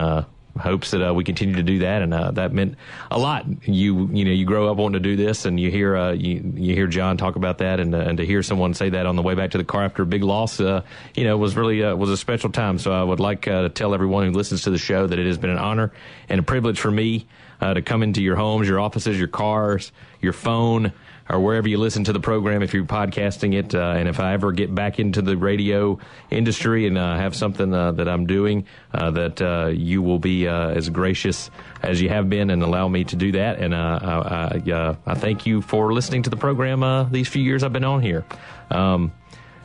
[0.59, 2.77] hopes that uh, we continue to do that, and uh, that meant
[3.11, 3.47] a lot.
[3.67, 6.53] You you know you grow up wanting to do this, and you hear uh, you
[6.55, 9.17] you hear John talk about that, and uh, and to hear someone say that on
[9.17, 10.83] the way back to the car after a big loss, uh,
[11.15, 12.79] you know, was really uh, was a special time.
[12.79, 15.39] So I would like to tell everyone who listens to the show that it has
[15.39, 15.93] been an honor
[16.29, 17.27] and a privilege for me
[17.61, 19.91] to come into your homes, your offices, your cars,
[20.21, 20.93] your phone
[21.29, 23.75] or wherever you listen to the program if you're podcasting it.
[23.75, 25.99] Uh, and if I ever get back into the radio
[26.31, 30.47] industry and uh, have something uh, that I'm doing, uh, that uh, you will be
[30.47, 31.51] uh, as gracious
[31.83, 33.59] as you have been and allow me to do that.
[33.59, 37.73] And I, I, I, thank you for listening to the program these few years I've
[37.73, 38.25] been on here.
[38.71, 39.13] Um,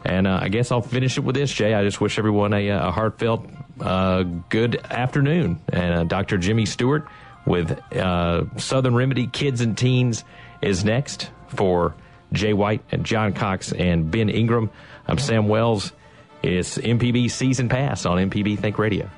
[0.03, 1.75] and I guess I'll finish it with this, Jay.
[1.75, 3.47] I just wish everyone a, a heartfelt
[4.49, 5.59] good afternoon.
[5.71, 6.39] And Dr.
[6.39, 7.07] Jimmy Stewart
[7.45, 7.79] with
[8.57, 10.23] Southern Remedy Kids and Teens
[10.61, 11.93] is next for
[12.33, 14.69] Jay White and John Cox and Ben Ingram.
[15.07, 15.91] I'm Sam Wells.
[16.41, 19.09] It's MPB Season Pass on MPB Think Radio.